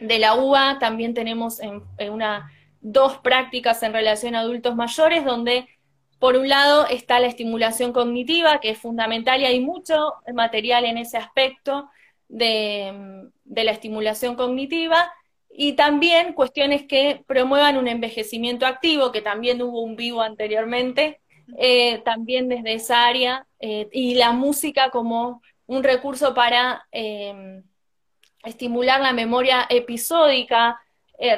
de 0.00 0.18
la 0.18 0.34
UBA 0.34 0.78
también 0.78 1.14
tenemos 1.14 1.60
en, 1.60 1.82
una, 2.10 2.52
dos 2.82 3.16
prácticas 3.20 3.82
en 3.82 3.94
relación 3.94 4.34
a 4.34 4.40
adultos 4.40 4.76
mayores, 4.76 5.24
donde 5.24 5.66
por 6.18 6.36
un 6.36 6.50
lado 6.50 6.86
está 6.88 7.20
la 7.20 7.26
estimulación 7.26 7.94
cognitiva, 7.94 8.60
que 8.60 8.68
es 8.68 8.78
fundamental 8.78 9.40
y 9.40 9.46
hay 9.46 9.60
mucho 9.60 10.12
material 10.34 10.84
en 10.84 10.98
ese 10.98 11.16
aspecto 11.16 11.88
de, 12.28 13.30
de 13.44 13.64
la 13.64 13.70
estimulación 13.70 14.34
cognitiva, 14.34 15.10
y 15.48 15.72
también 15.72 16.34
cuestiones 16.34 16.82
que 16.86 17.24
promuevan 17.26 17.78
un 17.78 17.88
envejecimiento 17.88 18.66
activo, 18.66 19.10
que 19.10 19.22
también 19.22 19.62
hubo 19.62 19.80
un 19.80 19.96
vivo 19.96 20.20
anteriormente, 20.20 21.19
eh, 21.58 21.98
también 22.04 22.48
desde 22.48 22.74
esa 22.74 23.06
área, 23.06 23.46
eh, 23.58 23.88
y 23.92 24.14
la 24.14 24.32
música 24.32 24.90
como 24.90 25.42
un 25.66 25.82
recurso 25.82 26.34
para 26.34 26.86
eh, 26.92 27.62
estimular 28.44 29.00
la 29.00 29.12
memoria 29.12 29.66
episódica, 29.68 30.80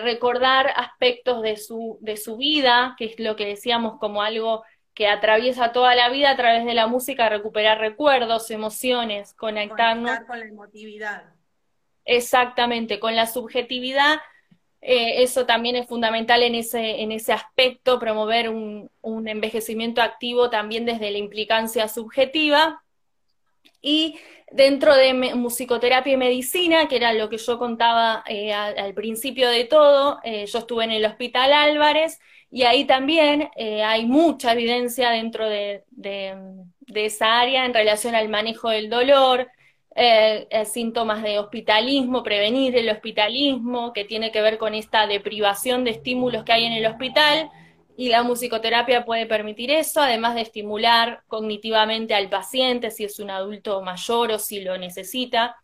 recordar 0.02 0.72
aspectos 0.76 1.42
de 1.42 1.56
su, 1.56 1.98
de 2.00 2.16
su 2.16 2.36
vida, 2.36 2.94
que 2.96 3.06
es 3.06 3.18
lo 3.18 3.34
que 3.34 3.46
decíamos 3.46 3.98
como 3.98 4.22
algo 4.22 4.62
que 4.94 5.08
atraviesa 5.08 5.72
toda 5.72 5.96
la 5.96 6.08
vida 6.08 6.30
a 6.30 6.36
través 6.36 6.64
de 6.64 6.74
la 6.74 6.86
música, 6.86 7.28
recuperar 7.28 7.80
recuerdos, 7.80 8.50
emociones, 8.52 9.34
conectarnos. 9.34 10.10
Conectar 10.10 10.26
con 10.28 10.38
la 10.38 10.46
emotividad. 10.46 11.24
Exactamente, 12.04 13.00
con 13.00 13.16
la 13.16 13.26
subjetividad 13.26 14.20
eh, 14.84 15.22
eso 15.22 15.46
también 15.46 15.76
es 15.76 15.86
fundamental 15.86 16.42
en 16.42 16.56
ese, 16.56 17.02
en 17.02 17.12
ese 17.12 17.32
aspecto, 17.32 18.00
promover 18.00 18.48
un, 18.48 18.90
envejecimiento 19.28 20.02
activo 20.02 20.50
también 20.50 20.84
desde 20.84 21.12
la 21.12 21.18
implicancia 21.18 21.86
subjetiva. 21.86 22.82
Y 23.80 24.18
dentro 24.50 24.94
de 24.94 25.14
musicoterapia 25.14 26.14
y 26.14 26.16
medicina, 26.16 26.88
que 26.88 26.96
era 26.96 27.12
lo 27.12 27.28
que 27.28 27.38
yo 27.38 27.58
contaba 27.58 28.24
eh, 28.26 28.52
al, 28.52 28.92
principio 28.94 29.48
de 29.48 29.64
todo, 29.64 30.18
eh, 30.24 30.46
yo 30.46 30.58
estuve 30.58 30.84
en 30.84 30.90
el 30.90 31.04
Hospital 31.04 31.52
Álvarez 31.52 32.20
y 32.50 32.64
ahí 32.64 32.84
también 32.84 33.50
hay 33.56 34.04
mucha 34.04 34.52
evidencia 34.52 35.10
dentro 35.10 35.48
de, 35.48 35.84
esa 36.94 37.40
área 37.40 37.64
en 37.64 37.72
relación 37.72 38.14
al 38.14 38.28
manejo 38.28 38.68
del 38.68 38.90
dolor, 38.90 39.48
eh, 39.94 40.46
eh, 40.48 40.64
síntomas 40.64 41.22
de 41.22 41.38
hospitalismo, 41.38 42.22
prevenir 42.22 42.74
el 42.76 42.88
hospitalismo, 42.88 43.92
que 43.92 44.04
tiene 44.04 44.32
que 44.32 44.40
ver 44.40 44.56
con 44.56 44.74
esta 44.74 45.06
deprivación 45.06 45.84
de 45.84 45.90
estímulos 45.90 46.44
que 46.44 46.52
hay 46.52 46.64
en 46.64 46.72
el 46.72 46.86
hospital 46.86 47.50
y 47.96 48.08
la 48.08 48.22
musicoterapia 48.22 49.04
puede 49.04 49.26
permitir 49.26 49.70
eso, 49.70 50.00
además 50.00 50.34
de 50.34 50.40
estimular 50.40 51.22
cognitivamente 51.28 52.14
al 52.14 52.30
paciente 52.30 52.90
si 52.90 53.04
es 53.04 53.18
un 53.18 53.30
adulto 53.30 53.82
mayor 53.82 54.32
o 54.32 54.38
si 54.38 54.62
lo 54.62 54.78
necesita. 54.78 55.56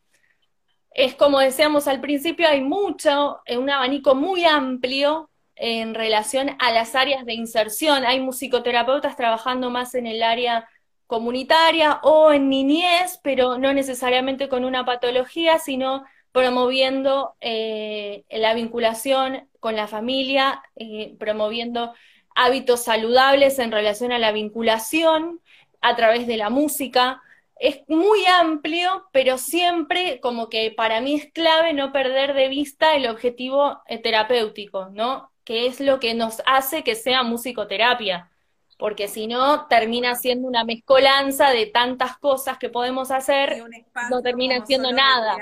Es 0.90 1.14
como 1.14 1.38
decíamos 1.38 1.88
al 1.88 2.00
principio, 2.00 2.48
hay 2.48 2.60
mucho, 2.60 3.40
un 3.56 3.70
abanico 3.70 4.14
muy 4.14 4.44
amplio 4.44 5.30
en 5.56 5.94
relación 5.94 6.50
a 6.58 6.70
las 6.70 6.94
áreas 6.94 7.24
de 7.24 7.34
inserción. 7.34 8.04
Hay 8.04 8.20
musicoterapeutas 8.20 9.16
trabajando 9.16 9.70
más 9.70 9.94
en 9.94 10.06
el 10.06 10.22
área 10.22 10.68
comunitaria 11.08 12.00
o 12.02 12.32
en 12.32 12.50
niñez, 12.50 13.18
pero 13.24 13.58
no 13.58 13.72
necesariamente 13.72 14.48
con 14.48 14.64
una 14.64 14.84
patología, 14.84 15.58
sino 15.58 16.04
promoviendo 16.32 17.34
eh, 17.40 18.24
la 18.30 18.52
vinculación 18.54 19.48
con 19.58 19.74
la 19.74 19.88
familia, 19.88 20.62
eh, 20.76 21.16
promoviendo 21.18 21.94
hábitos 22.34 22.84
saludables 22.84 23.58
en 23.58 23.72
relación 23.72 24.12
a 24.12 24.18
la 24.18 24.32
vinculación 24.32 25.40
a 25.80 25.96
través 25.96 26.26
de 26.26 26.36
la 26.36 26.50
música. 26.50 27.22
Es 27.58 27.80
muy 27.88 28.24
amplio, 28.26 29.08
pero 29.10 29.38
siempre 29.38 30.20
como 30.20 30.50
que 30.50 30.70
para 30.70 31.00
mí 31.00 31.14
es 31.14 31.32
clave 31.32 31.72
no 31.72 31.90
perder 31.90 32.34
de 32.34 32.48
vista 32.48 32.94
el 32.94 33.06
objetivo 33.08 33.80
eh, 33.86 33.98
terapéutico, 33.98 34.90
¿no? 34.92 35.32
Que 35.44 35.66
es 35.66 35.80
lo 35.80 36.00
que 36.00 36.12
nos 36.12 36.42
hace 36.44 36.84
que 36.84 36.94
sea 36.94 37.22
musicoterapia, 37.22 38.30
porque 38.78 39.08
si 39.08 39.26
no 39.26 39.66
termina 39.66 40.14
siendo 40.14 40.48
una 40.48 40.64
mezcolanza 40.64 41.50
de 41.50 41.66
tantas 41.66 42.16
cosas 42.18 42.58
que 42.58 42.70
podemos 42.70 43.10
hacer, 43.10 43.62
no 44.10 44.22
termina 44.22 44.64
siendo 44.64 44.92
nada. 44.92 45.36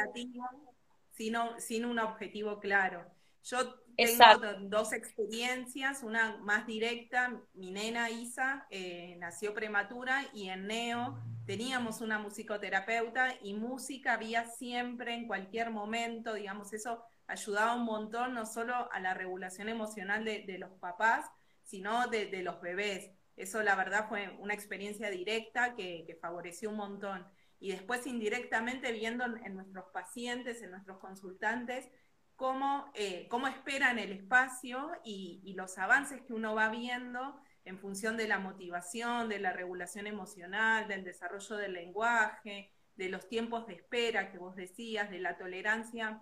Sino, 1.12 1.58
sin 1.60 1.84
un 1.84 1.98
objetivo 1.98 2.58
claro. 2.58 3.04
Yo 3.44 3.76
tengo 3.96 4.24
dos 4.62 4.92
experiencias, 4.92 6.02
una 6.02 6.36
más 6.38 6.66
directa, 6.66 7.40
mi 7.54 7.70
nena 7.70 8.10
Isa 8.10 8.66
eh, 8.70 9.16
nació 9.18 9.54
prematura 9.54 10.24
y 10.34 10.48
en 10.48 10.66
Neo 10.66 11.18
teníamos 11.46 12.00
una 12.00 12.18
musicoterapeuta 12.18 13.34
y 13.42 13.54
música 13.54 14.14
había 14.14 14.46
siempre, 14.46 15.14
en 15.14 15.26
cualquier 15.26 15.70
momento, 15.70 16.34
digamos, 16.34 16.72
eso 16.72 17.02
ayudaba 17.26 17.74
un 17.74 17.84
montón, 17.84 18.34
no 18.34 18.46
solo 18.46 18.90
a 18.92 19.00
la 19.00 19.14
regulación 19.14 19.68
emocional 19.68 20.24
de, 20.24 20.58
los 20.58 20.72
papás, 20.78 21.26
sino 21.62 22.08
de, 22.08 22.42
los 22.42 22.60
bebés. 22.60 23.10
Eso 23.36 23.62
la 23.62 23.74
verdad 23.76 24.08
fue 24.08 24.34
una 24.38 24.54
experiencia 24.54 25.10
directa 25.10 25.74
que, 25.74 26.18
favoreció 26.20 26.70
un 26.70 26.76
montón. 26.76 27.26
Y 27.58 27.70
después 27.70 28.06
indirectamente 28.06 28.92
viendo 28.92 29.24
en 29.24 29.54
nuestros 29.54 29.86
pacientes, 29.92 30.62
en 30.62 30.70
nuestros 30.70 30.98
consultantes, 30.98 31.88
cómo, 32.34 32.90
eh, 32.94 33.26
cómo 33.28 33.46
esperan 33.48 33.98
el 33.98 34.12
espacio 34.12 34.92
y, 35.04 35.54
los 35.56 35.78
avances 35.78 36.22
que 36.22 36.34
uno 36.34 36.54
va 36.54 36.68
viendo 36.68 37.40
en 37.64 37.78
función 37.78 38.16
de 38.16 38.28
la 38.28 38.38
motivación, 38.38 39.28
de 39.28 39.40
la 39.40 39.52
regulación 39.52 40.06
emocional, 40.06 40.86
del 40.86 41.02
desarrollo 41.02 41.56
del 41.56 41.72
lenguaje, 41.72 42.72
de 42.94 43.08
los 43.08 43.28
tiempos 43.28 43.66
de 43.66 43.74
espera 43.74 44.30
que 44.30 44.38
vos 44.38 44.54
decías, 44.54 45.10
de 45.10 45.18
la 45.18 45.36
tolerancia 45.36 46.20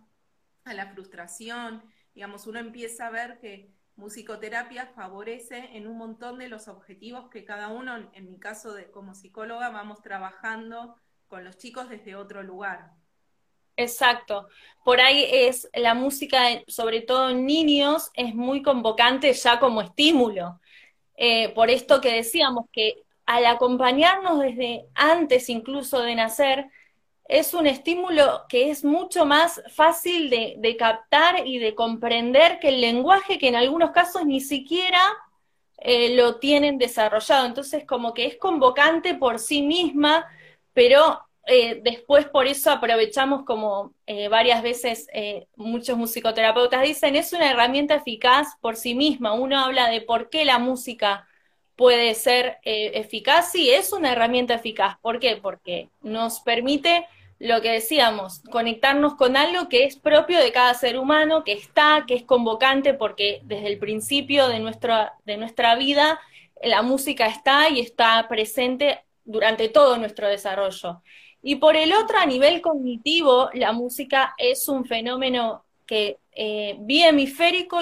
a 0.65 0.75
la 0.75 0.93
frustración. 0.93 1.83
Digamos, 2.15 2.47
uno 2.47 2.59
empieza 2.59 3.09
a 3.09 3.11
ver 3.11 3.39
que 3.41 3.73
musicoterapia 3.97 4.87
favorece 4.95 5.71
en 5.73 5.87
un 5.87 5.97
montón 5.97 6.39
de 6.39 6.49
los 6.49 6.69
objetivos 6.69 7.29
que 7.31 7.45
cada 7.45 7.69
uno, 7.69 8.11
en 8.13 8.31
mi 8.31 8.39
caso 8.39 8.75
de, 8.75 8.91
como 8.91 9.15
psicóloga, 9.15 9.71
vamos 9.71 10.03
trabajando 10.03 10.97
con 11.29 11.45
los 11.45 11.57
chicos 11.59 11.89
desde 11.89 12.17
otro 12.17 12.43
lugar. 12.43 12.93
Exacto. 13.77 14.49
Por 14.85 15.01
ahí 15.01 15.27
es 15.31 15.69
la 15.75 15.95
música, 15.95 16.39
sobre 16.69 17.01
todo 17.01 17.31
en 17.31 17.47
niños, 17.47 18.11
es 18.15 18.35
muy 18.35 18.63
convocante 18.63 19.33
ya 19.33 19.59
como 19.59 19.83
estímulo. 19.83 20.61
Eh, 21.17 21.51
por 21.55 21.71
esto 21.71 22.01
que 22.01 22.13
decíamos 22.13 22.67
que 22.73 23.03
al 23.27 23.47
acompañarnos 23.47 24.41
desde 24.41 24.87
antes 24.95 25.49
incluso 25.49 26.01
de 26.03 26.15
nacer, 26.15 26.67
es 27.27 27.55
un 27.55 27.67
estímulo 27.67 28.45
que 28.49 28.71
es 28.71 28.85
mucho 28.85 29.25
más 29.25 29.63
fácil 29.75 30.29
de, 30.31 30.77
captar 30.79 31.47
y 31.47 31.59
de 31.59 31.75
comprender 31.75 32.59
que 32.61 32.69
el 32.69 32.81
lenguaje 32.81 33.39
que 33.39 33.49
en 33.49 33.57
algunos 33.57 33.93
casos 33.93 34.27
ni 34.27 34.41
siquiera 34.41 35.01
eh, 35.79 36.15
lo 36.17 36.39
tienen 36.39 36.79
desarrollado. 36.79 37.47
Entonces, 37.47 37.85
como 37.87 38.13
que 38.13 38.27
es 38.27 38.37
convocante 38.37 39.15
por 39.15 39.39
sí 39.39 39.63
misma, 39.63 40.27
pero 40.75 41.21
eh, 41.47 41.81
después 41.83 42.27
por 42.27 42.47
eso 42.47 42.71
aprovechamos 42.71 43.45
como 43.45 43.95
eh, 44.07 44.29
varias 44.29 44.63
veces 44.63 45.07
muchos 45.57 45.97
musicoterapeutas 45.97 46.83
dicen, 46.83 47.17
es 47.17 47.33
una 47.33 47.51
herramienta 47.51 47.95
eficaz 47.95 48.49
por 48.61 48.77
sí 48.77 48.95
misma. 48.95 49.33
Uno 49.33 49.59
habla 49.61 49.89
de 49.89 50.03
por 50.03 50.29
qué 50.29 50.45
la 50.45 50.59
música 50.59 51.27
puede 51.77 52.15
ser 52.15 52.59
eficaz, 52.63 53.53
sí, 53.53 53.71
es 53.71 53.93
una 53.93 54.13
herramienta 54.13 54.55
eficaz. 54.55 54.97
¿Por 55.01 55.19
qué? 55.19 55.37
Porque 55.37 55.89
nos 56.03 56.41
permite 56.41 57.07
lo 57.39 57.61
que 57.61 57.73
decíamos, 57.73 58.41
conectarnos 58.51 59.17
con 59.17 59.37
algo 59.37 59.69
que 59.69 59.85
es 59.85 59.97
propio 59.97 60.39
de 60.39 60.53
cada 60.53 60.73
ser 60.75 60.99
humano, 60.99 61.45
que 61.45 61.53
está, 61.53 62.05
que 62.07 62.15
es 62.15 62.23
convocante, 62.23 62.95
porque 62.95 63.41
desde 63.45 63.67
el 63.67 63.79
principio 63.79 64.49
de 64.49 64.61
nuestra, 64.61 65.15
de 65.25 65.37
nuestra 65.37 65.75
vida 65.75 66.21
la 66.63 66.83
música 66.83 67.27
está 67.27 67.69
y 67.69 67.81
está 67.81 68.27
presente 68.29 69.05
durante 69.25 69.69
todo 69.69 69.99
nuestro 69.99 70.29
desarrollo. 70.29 71.03
Y 71.43 71.57
por 71.57 71.77
el 71.77 71.93
otro, 71.93 72.19
a 72.19 72.27
nivel 72.27 72.63
cognitivo, 72.63 73.51
la 73.53 73.73
música 73.73 74.35
es 74.39 74.69
un 74.69 74.87
fenómeno 74.87 75.65
que 75.87 76.19
eh, 76.35 76.79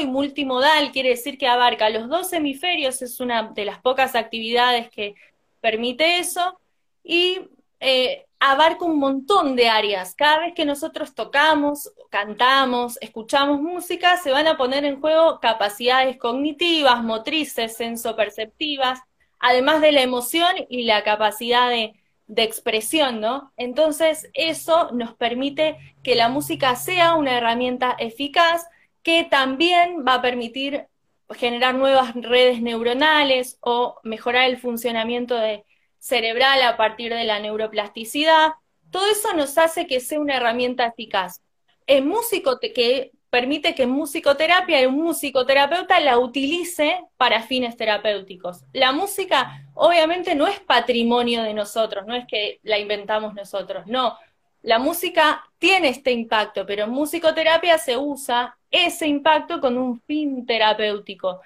y 0.01 0.07
multimodal, 0.07 0.93
quiere 0.93 1.11
decir 1.11 1.39
que 1.39 1.47
abarca 1.47 1.91
los 1.91 2.09
dos 2.09 2.33
hemisferios, 2.33 3.03
es 3.03 3.21
una 3.21 3.51
de 3.55 3.65
las 3.65 3.81
pocas 3.81 4.15
actividades 4.15 4.91
que 4.91 5.15
permite 5.61 6.19
eso, 6.19 6.59
y 7.03 7.41
eh, 7.81 8.27
abarca 8.39 8.85
un 8.85 8.99
montón 8.99 9.57
de 9.57 9.69
áreas. 9.69 10.15
Cada 10.15 10.41
vez 10.41 10.55
que 10.55 10.65
nosotros 10.65 11.15
tocamos, 11.15 11.93
cantamos, 12.11 12.99
escuchamos 13.01 13.61
música, 13.61 14.17
se 14.17 14.31
van 14.31 14.47
a 14.49 14.57
poner 14.57 14.85
en 14.85 15.01
juego 15.01 15.39
capacidades 15.41 16.17
cognitivas, 16.17 17.03
motrices, 17.03 17.77
sensoperceptivas, 17.77 19.01
además 19.39 19.81
de 19.81 19.93
la 19.93 20.03
emoción 20.03 20.55
y 20.69 20.83
la 20.85 21.03
capacidad 21.05 21.71
de 21.71 21.95
de 22.33 22.45
expresión, 22.45 23.21
¿no? 23.21 23.53
Entonces, 23.59 24.31
eso 24.33 24.91
nos 24.93 25.15
permite 25.15 25.77
que 26.03 26.15
la 26.15 26.31
música 26.31 26.75
sea 26.77 27.15
una 27.15 27.37
herramienta 27.37 27.95
eficaz 27.99 28.67
que 29.03 29.25
también 29.25 30.03
va 30.07 30.15
a 30.15 30.23
permitir 30.23 30.87
generar 31.35 31.75
nuevas 31.75 32.15
redes 32.15 32.63
neuronales 32.63 33.59
o 33.61 34.01
mejorar 34.03 34.49
el 34.49 34.57
funcionamiento 34.57 35.37
de 35.37 35.67
cerebral 35.99 36.63
a 36.63 36.79
partir 36.79 37.13
de 37.13 37.25
la 37.25 37.39
neuroplasticidad. 37.39 38.53
Todo 38.91 39.11
eso 39.11 39.35
nos 39.35 39.59
hace 39.59 39.87
que 39.87 40.01
sea 40.01 40.19
una 40.19 40.37
herramienta 40.37 40.87
eficaz. 40.87 41.43
El 41.87 42.07
músico 42.07 42.59
que 42.61 43.13
permite 43.33 43.75
que 43.75 43.87
musicoterapia 43.87 44.87
un 44.87 45.03
musicoterapeuta 45.03 45.99
la 46.01 46.19
utilice 46.19 47.01
para 47.17 47.41
fines 47.41 47.79
terapéuticos. 47.79 48.67
La 48.75 48.93
música 48.93 49.67
obviamente 49.73 50.35
no 50.35 50.47
es 50.47 50.61
patrimonio 50.61 51.43
de 51.43 51.55
nosotros, 51.55 52.05
no 52.07 52.15
es 52.15 52.27
que 52.27 52.61
la 52.63 52.79
inventamos 52.79 53.33
nosotros, 53.33 53.87
no. 53.87 54.19
La 54.61 54.79
música 54.79 55.43
tiene 55.59 55.89
este 55.89 56.13
impacto, 56.13 56.67
pero 56.67 56.85
en 56.85 56.91
musicoterapia 56.91 57.79
se 57.79 57.97
usa 57.97 58.59
ese 58.71 59.07
impacto 59.07 59.63
con 59.63 59.79
un 59.79 59.99
fin 60.03 60.45
terapéutico, 60.45 61.41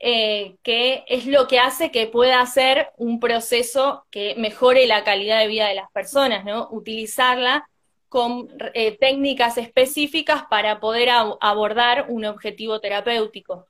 eh, 0.00 0.56
que 0.64 1.04
es 1.06 1.24
lo 1.26 1.46
que 1.46 1.60
hace 1.60 1.92
que 1.92 2.08
pueda 2.08 2.44
ser 2.46 2.88
un 2.96 3.20
proceso 3.20 4.06
que 4.10 4.34
mejore 4.38 4.88
la 4.88 5.04
calidad 5.04 5.38
de 5.38 5.46
vida 5.46 5.68
de 5.68 5.76
las 5.76 5.90
personas, 5.92 6.44
¿no? 6.44 6.66
Utilizarla 6.72 7.68
con 8.08 8.48
eh, 8.74 8.96
técnicas 8.98 9.58
específicas 9.58 10.44
para 10.48 10.80
poder 10.80 11.08
abordar 11.40 12.06
un 12.08 12.24
objetivo 12.24 12.80
terapéutico. 12.80 13.68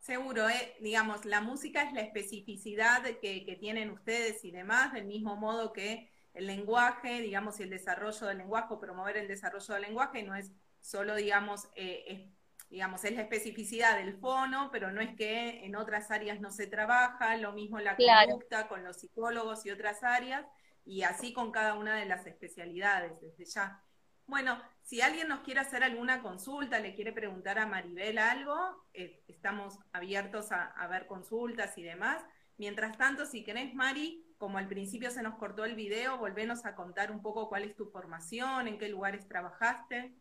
Seguro, 0.00 0.48
eh, 0.48 0.74
digamos, 0.80 1.24
la 1.24 1.40
música 1.40 1.84
es 1.84 1.92
la 1.92 2.00
especificidad 2.00 3.04
que, 3.20 3.44
que, 3.44 3.56
tienen 3.56 3.90
ustedes 3.90 4.44
y 4.44 4.50
demás, 4.50 4.92
del 4.92 5.04
mismo 5.04 5.36
modo 5.36 5.72
que 5.72 6.10
el 6.34 6.46
lenguaje, 6.46 7.20
digamos, 7.20 7.60
y 7.60 7.62
el 7.62 7.70
desarrollo 7.70 8.26
del 8.26 8.38
lenguaje, 8.38 8.74
promover 8.80 9.16
el 9.16 9.28
desarrollo 9.28 9.74
del 9.74 9.82
lenguaje, 9.82 10.22
no 10.24 10.34
es 10.34 10.50
solo, 10.80 11.14
digamos, 11.14 11.68
eh, 11.76 12.04
es, 12.08 12.20
digamos, 12.68 13.04
es 13.04 13.14
la 13.14 13.22
especificidad 13.22 13.96
del 13.96 14.16
fono, 14.16 14.70
pero 14.72 14.90
no 14.90 15.00
es 15.00 15.14
que 15.14 15.64
en 15.64 15.76
otras 15.76 16.10
áreas 16.10 16.40
no 16.40 16.50
se 16.50 16.66
trabaja, 16.66 17.36
lo 17.36 17.52
mismo 17.52 17.78
la 17.78 17.96
conducta 17.96 18.66
con 18.68 18.82
los 18.82 18.96
psicólogos 18.96 19.64
y 19.66 19.70
otras 19.70 20.02
áreas, 20.02 20.44
y 20.84 21.02
así 21.02 21.32
con 21.32 21.52
cada 21.52 21.74
una 21.74 21.96
de 21.96 22.06
las 22.06 22.26
especialidades 22.26 23.20
desde 23.20 23.44
ya. 23.44 23.82
Bueno, 24.26 24.58
si 24.82 25.00
alguien 25.00 25.28
nos 25.28 25.40
quiere 25.40 25.60
hacer 25.60 25.82
alguna 25.82 26.22
consulta, 26.22 26.78
le 26.78 26.94
quiere 26.94 27.12
preguntar 27.12 27.58
a 27.58 27.66
Maribel 27.66 28.18
algo, 28.18 28.56
eh, 28.94 29.22
estamos 29.28 29.78
abiertos 29.92 30.52
a, 30.52 30.86
ver 30.88 31.06
consultas 31.06 31.76
y 31.76 31.82
demás. 31.82 32.22
Mientras 32.56 32.96
tanto, 32.96 33.26
si 33.26 33.44
querés, 33.44 33.74
Mari, 33.74 34.24
como 34.38 34.58
al 34.58 34.68
principio 34.68 35.10
se 35.10 35.22
nos 35.22 35.36
cortó 35.36 35.64
el 35.64 35.74
video, 35.74 36.18
volvenos 36.18 36.64
a 36.64 36.74
contar 36.74 37.10
un 37.10 37.22
poco 37.22 37.48
cuál 37.48 37.64
es 37.64 37.76
tu 37.76 37.86
formación, 37.86 38.68
en 38.68 38.78
qué 38.78 38.88
lugares 38.88 39.28
trabajaste. 39.28 40.14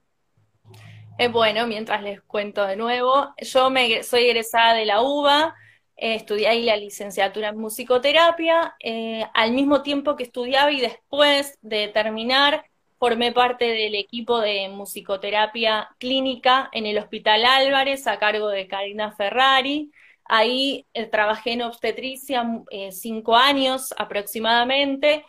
Eh, 1.17 1.28
bueno, 1.28 1.67
mientras 1.67 2.02
les 2.02 2.21
cuento 2.21 2.65
de 2.65 2.76
nuevo, 2.76 3.34
yo 3.38 3.69
me, 3.69 4.04
soy 4.04 4.26
egresada 4.26 4.74
de 4.74 4.86
la 4.86 5.02
UBA, 5.02 5.56
eh, 6.02 6.16
estudié 6.16 6.48
ahí 6.48 6.64
la 6.64 6.76
licenciatura 6.78 7.50
en 7.50 7.58
musicoterapia, 7.58 8.76
eh, 8.80 9.24
al 9.34 9.54
mismo 9.54 9.84
tiempo 9.84 10.16
que 10.16 10.24
estudiaba 10.24 10.72
y 10.72 10.82
después 10.82 11.58
de 11.62 11.88
terminar 11.90 12.66
formé 13.00 13.32
parte 13.32 13.66
del 13.66 13.96
equipo 13.96 14.40
de 14.42 14.70
musicoterapia 14.70 15.90
clínica 16.00 16.70
en 16.74 16.86
el 16.88 16.98
Hospital 16.98 17.46
Álvarez 17.46 18.08
a 18.08 18.20
cargo 18.20 18.50
de 18.50 18.68
Karina 18.68 19.12
Ferrari. 19.14 19.92
Ahí 20.26 20.86
trabajé 21.12 21.54
en 21.54 21.64
obstetricia 21.64 22.44
cinco 22.92 23.36
años 23.36 23.94
aproximadamente 23.98 25.26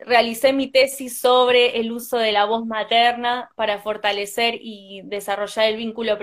realicé 0.00 0.52
mi 0.52 0.68
tesis 0.70 1.18
sobre 1.18 1.78
el 1.80 1.92
uso 1.92 2.18
de 2.18 2.32
la 2.32 2.44
voz 2.44 2.66
materna 2.66 3.50
para 3.56 3.80
fortalecer 3.80 4.58
y 4.60 5.02
desarrollar 5.04 5.66
el 5.66 5.76
vínculo 5.76 6.18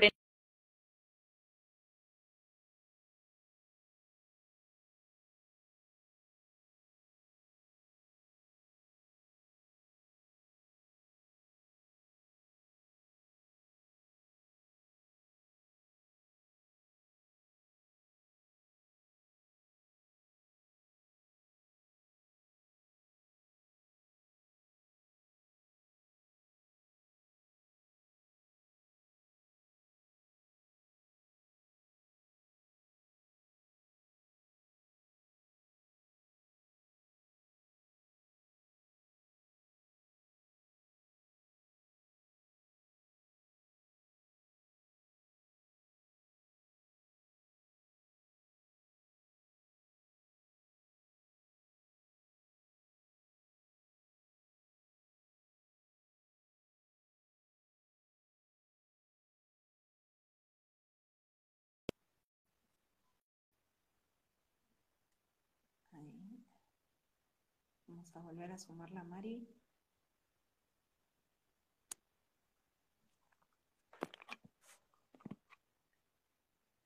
Vamos 68.01 68.15
a 68.15 68.19
volver 68.19 68.51
a 68.51 68.57
sumar 68.57 68.89
la 68.89 69.03
Mari. 69.03 69.47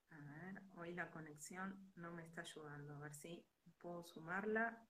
A 0.09 0.17
ver, 0.19 0.61
hoy 0.75 0.93
la 0.93 1.09
conexión 1.11 1.93
no 1.95 2.11
me 2.11 2.23
está 2.23 2.41
ayudando. 2.41 2.95
A 2.95 2.99
ver 2.99 3.13
si 3.15 3.45
puedo 3.77 4.03
sumarla. 4.03 4.85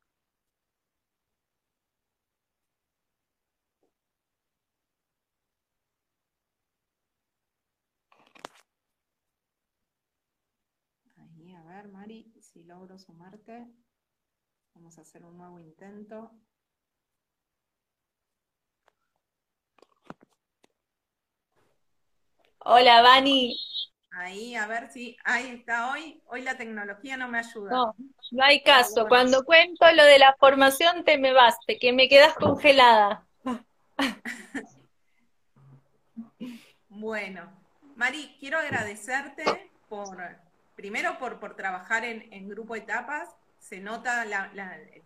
Ahí, 11.17 11.53
a 11.53 11.63
ver, 11.65 11.87
Mari, 11.89 12.33
si 12.41 12.63
logro 12.63 12.97
sumarte. 12.97 13.67
Vamos 14.75 14.97
a 14.97 15.01
hacer 15.01 15.23
un 15.23 15.37
nuevo 15.37 15.57
intento. 15.57 16.29
Hola, 22.59 23.01
Vani. 23.01 23.57
Ahí, 24.11 24.53
a 24.55 24.67
ver 24.67 24.91
si, 24.91 25.15
ahí 25.23 25.51
está 25.51 25.91
hoy. 25.91 26.21
Hoy 26.27 26.41
la 26.41 26.57
tecnología 26.57 27.15
no 27.15 27.29
me 27.29 27.39
ayuda. 27.39 27.71
No, 27.71 27.95
no 28.31 28.43
hay 28.43 28.61
caso. 28.63 29.07
Cuando 29.07 29.45
cuento 29.45 29.89
lo 29.93 30.03
de 30.03 30.19
la 30.19 30.35
formación 30.37 31.05
te 31.05 31.17
me 31.17 31.31
baste, 31.31 31.79
que 31.79 31.93
me 31.93 32.09
quedas 32.09 32.35
congelada. 32.35 33.25
bueno, 36.89 37.49
Mari, 37.95 38.35
quiero 38.41 38.59
agradecerte 38.59 39.71
por, 39.87 40.17
primero 40.75 41.17
por, 41.17 41.39
por 41.39 41.55
trabajar 41.55 42.03
en, 42.03 42.27
en 42.33 42.49
Grupo 42.49 42.75
Etapas 42.75 43.33
se 43.65 43.79
nota 43.79 44.23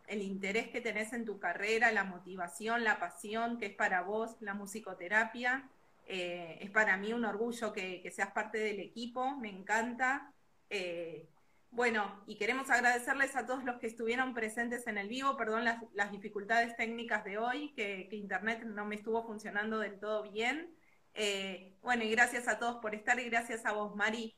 el 0.07 0.21
interés 0.21 0.67
que 0.67 0.81
tenés 0.81 1.13
en 1.13 1.23
tu 1.23 1.39
carrera, 1.39 1.93
la 1.93 2.03
motivación, 2.03 2.83
la 2.83 2.99
pasión 2.99 3.57
que 3.57 3.67
es 3.67 3.73
para 3.73 4.01
vos 4.01 4.35
la 4.41 4.53
musicoterapia. 4.53 5.69
Eh, 6.05 6.57
es 6.59 6.69
para 6.69 6.97
mí 6.97 7.13
un 7.13 7.23
orgullo 7.23 7.71
que, 7.71 8.11
seas 8.13 8.31
parte 8.31 8.57
del 8.57 8.81
equipo, 8.81 9.37
me 9.37 9.49
encanta. 9.49 10.33
Eh, 10.69 11.25
bueno, 11.71 12.21
y 12.27 12.35
queremos 12.35 12.69
agradecerles 12.69 13.33
a 13.37 13.45
todos 13.45 13.63
los 13.63 13.77
que 13.77 13.87
estuvieron 13.87 14.33
presentes 14.33 14.87
en 14.87 14.97
el 14.97 15.07
vivo, 15.07 15.37
perdón 15.37 15.63
las, 15.63 16.11
dificultades 16.11 16.75
técnicas 16.75 17.23
de 17.23 17.37
hoy, 17.37 17.71
que, 17.75 18.09
Internet 18.11 18.63
no 18.63 18.83
me 18.83 18.95
estuvo 18.95 19.25
funcionando 19.25 19.79
del 19.79 19.99
todo 20.01 20.29
bien. 20.29 20.75
Eh, 21.13 21.77
bueno, 21.81 22.03
y 22.03 22.11
gracias 22.11 22.49
a 22.49 22.59
todos 22.59 22.81
por 22.81 22.93
estar 22.93 23.21
y 23.21 23.29
gracias 23.29 23.65
a 23.65 23.71
vos, 23.71 23.95
Mari, 23.95 24.35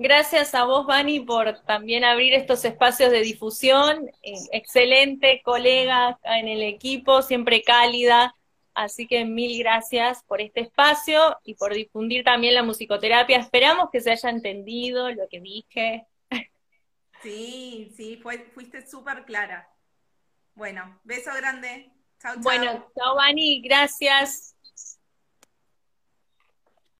Gracias 0.00 0.54
a 0.54 0.62
vos, 0.64 0.86
Vani, 0.86 1.18
por 1.18 1.60
también 1.64 2.04
abrir 2.04 2.32
estos 2.32 2.64
espacios 2.64 3.10
de 3.10 3.20
difusión. 3.20 4.08
Eh, 4.22 4.34
excelente 4.52 5.42
colega 5.44 6.20
en 6.22 6.46
el 6.46 6.62
equipo, 6.62 7.20
siempre 7.20 7.62
cálida. 7.62 8.32
Así 8.74 9.08
que 9.08 9.24
mil 9.24 9.58
gracias 9.58 10.22
por 10.22 10.40
este 10.40 10.60
espacio 10.60 11.36
y 11.42 11.54
por 11.54 11.74
difundir 11.74 12.22
también 12.22 12.54
la 12.54 12.62
musicoterapia. 12.62 13.38
Esperamos 13.38 13.90
que 13.90 14.00
se 14.00 14.12
haya 14.12 14.30
entendido 14.30 15.10
lo 15.10 15.28
que 15.28 15.40
dije. 15.40 16.06
Sí, 17.20 17.92
sí, 17.96 18.22
fuiste 18.54 18.86
súper 18.86 19.24
clara. 19.24 19.68
Bueno, 20.54 21.00
beso 21.02 21.32
grande. 21.34 21.90
Chao, 22.22 22.34
chao. 22.34 22.42
Bueno, 22.44 22.86
chao, 22.96 23.16
Vani, 23.16 23.60
gracias. 23.60 24.54